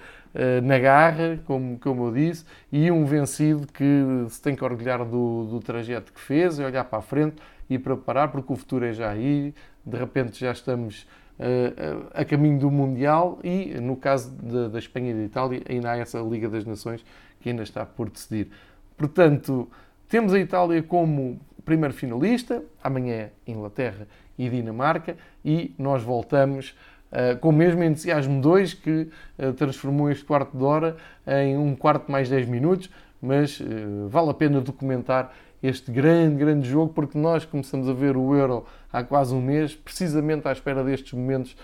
na 0.64 0.78
garra, 0.78 1.40
como, 1.46 1.80
como 1.80 2.08
eu 2.08 2.14
disse, 2.14 2.46
e 2.72 2.92
um 2.92 3.06
vencido 3.06 3.68
que 3.68 4.04
se 4.30 4.42
tem 4.42 4.56
que 4.56 4.64
orgulhar 4.64 5.04
do, 5.04 5.46
do 5.46 5.60
trajeto 5.60 6.14
que 6.14 6.20
fez, 6.20 6.60
e 6.60 6.64
olhar 6.64 6.84
para 6.84 7.00
a 7.00 7.02
frente 7.02 7.38
e 7.70 7.80
preparar, 7.80 8.32
porque 8.32 8.52
o 8.54 8.56
futuro 8.56 8.86
é 8.86 8.94
já 8.94 9.10
aí, 9.10 9.54
de 9.86 9.98
repente 9.98 10.40
já 10.40 10.52
estamos 10.52 11.08
uh, 11.40 12.08
a 12.14 12.24
caminho 12.24 12.60
do 12.60 12.70
Mundial 12.70 13.40
e, 13.44 13.80
no 13.82 13.96
caso 13.96 14.32
de, 14.32 14.70
da 14.70 14.80
Espanha 14.80 15.12
e 15.12 15.14
da 15.14 15.24
Itália, 15.24 15.62
ainda 15.68 15.92
há 15.92 15.98
essa 15.98 16.20
Liga 16.20 16.50
das 16.50 16.66
Nações 16.66 17.04
que 17.40 17.50
ainda 17.50 17.64
está 17.64 17.86
por 17.86 18.10
decidir. 18.10 18.50
Portanto, 18.96 19.68
temos 20.08 20.34
a 20.34 20.40
Itália 20.40 20.82
como 20.84 21.40
primeiro 21.66 21.94
finalista, 21.94 22.64
amanhã 22.82 23.14
é 23.14 23.32
Inglaterra 23.46 24.08
e 24.38 24.50
Dinamarca, 24.50 25.18
e 25.44 25.74
nós 25.78 26.02
voltamos 26.04 26.76
Uh, 27.12 27.38
com 27.40 27.50
o 27.50 27.54
mesmo 27.54 27.82
entusiasmo 27.84 28.42
2 28.42 28.74
que 28.74 29.08
uh, 29.40 29.54
transformou 29.54 30.12
este 30.12 30.26
quarto 30.26 30.58
de 30.58 30.64
hora 30.64 30.98
em 31.26 31.58
um 31.58 31.74
quarto 31.74 32.12
mais 32.12 32.30
10 32.30 32.50
minutos, 32.50 32.90
mas 33.22 33.62
uh, 33.62 34.10
vale 34.10 34.30
a 34.32 34.34
pena 34.34 34.60
documentar 34.60 35.34
este 35.64 35.90
grande, 35.90 36.36
grande 36.36 36.70
jogo, 36.70 36.94
porque 36.94 37.18
nós 37.18 37.46
começamos 37.46 37.88
a 37.88 37.94
ver 37.94 38.18
o 38.18 38.36
Euro 38.36 38.66
há 38.92 39.04
quase 39.04 39.34
um 39.34 39.42
mês, 39.42 39.74
precisamente 39.74 40.48
à 40.48 40.52
espera 40.52 40.84
destes 40.84 41.14
momentos 41.14 41.56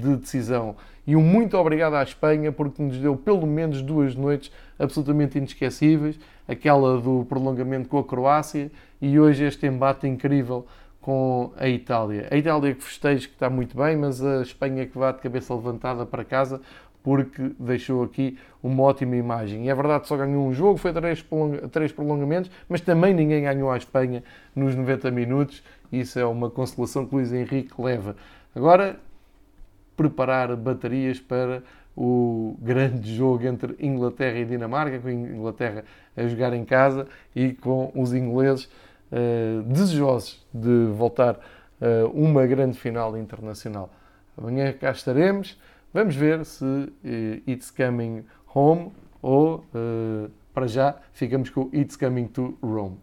de 0.00 0.16
decisão. 0.16 0.74
E 1.06 1.14
um 1.14 1.22
muito 1.22 1.56
obrigado 1.56 1.94
à 1.94 2.02
Espanha, 2.02 2.50
porque 2.50 2.82
nos 2.82 2.98
deu 2.98 3.16
pelo 3.16 3.46
menos 3.46 3.80
duas 3.80 4.16
noites 4.16 4.50
absolutamente 4.76 5.38
inesquecíveis, 5.38 6.18
aquela 6.48 7.00
do 7.00 7.24
prolongamento 7.28 7.88
com 7.88 7.98
a 7.98 8.04
Croácia 8.04 8.72
e 9.00 9.20
hoje 9.20 9.44
este 9.44 9.68
embate 9.68 10.08
incrível 10.08 10.66
com 11.04 11.52
a 11.58 11.68
Itália. 11.68 12.28
A 12.30 12.36
Itália 12.36 12.74
que 12.74 12.82
festeja, 12.82 13.28
que 13.28 13.34
está 13.34 13.50
muito 13.50 13.76
bem, 13.76 13.94
mas 13.94 14.24
a 14.24 14.40
Espanha 14.40 14.86
que 14.86 14.96
vai 14.96 15.12
de 15.12 15.18
cabeça 15.18 15.54
levantada 15.54 16.06
para 16.06 16.24
casa 16.24 16.62
porque 17.02 17.50
deixou 17.60 18.02
aqui 18.02 18.38
uma 18.62 18.84
ótima 18.84 19.14
imagem. 19.14 19.66
E 19.66 19.68
é 19.68 19.74
verdade 19.74 20.08
só 20.08 20.16
ganhou 20.16 20.46
um 20.46 20.54
jogo, 20.54 20.78
foi 20.78 20.94
três 21.70 21.92
prolongamentos, 21.92 22.50
mas 22.66 22.80
também 22.80 23.12
ninguém 23.12 23.42
ganhou 23.42 23.70
à 23.70 23.76
Espanha 23.76 24.24
nos 24.56 24.74
90 24.74 25.10
minutos. 25.10 25.62
Isso 25.92 26.18
é 26.18 26.24
uma 26.24 26.48
consolação 26.48 27.04
que 27.04 27.14
Luís 27.14 27.34
Henrique 27.34 27.74
leva. 27.78 28.16
Agora, 28.56 28.98
preparar 29.98 30.56
baterias 30.56 31.20
para 31.20 31.62
o 31.94 32.56
grande 32.62 33.14
jogo 33.14 33.46
entre 33.46 33.76
Inglaterra 33.78 34.38
e 34.38 34.46
Dinamarca, 34.46 34.98
com 35.00 35.08
a 35.08 35.12
Inglaterra 35.12 35.84
a 36.16 36.26
jogar 36.26 36.54
em 36.54 36.64
casa 36.64 37.06
e 37.36 37.52
com 37.52 37.92
os 37.94 38.14
ingleses 38.14 38.70
desejosos 39.66 40.44
de 40.52 40.86
voltar 40.86 41.38
a 41.80 42.06
uh, 42.06 42.10
uma 42.10 42.46
grande 42.46 42.78
final 42.78 43.16
internacional. 43.16 43.90
Amanhã 44.36 44.72
cá 44.72 44.90
estaremos. 44.90 45.58
Vamos 45.92 46.16
ver 46.16 46.44
se 46.44 46.64
uh, 46.64 46.90
It's 47.46 47.70
Coming 47.70 48.24
Home 48.54 48.92
ou, 49.22 49.64
para 50.52 50.66
já, 50.66 50.96
ficamos 51.12 51.48
com 51.48 51.70
It's 51.72 51.96
Coming 51.96 52.26
to 52.26 52.58
Rome. 52.62 52.98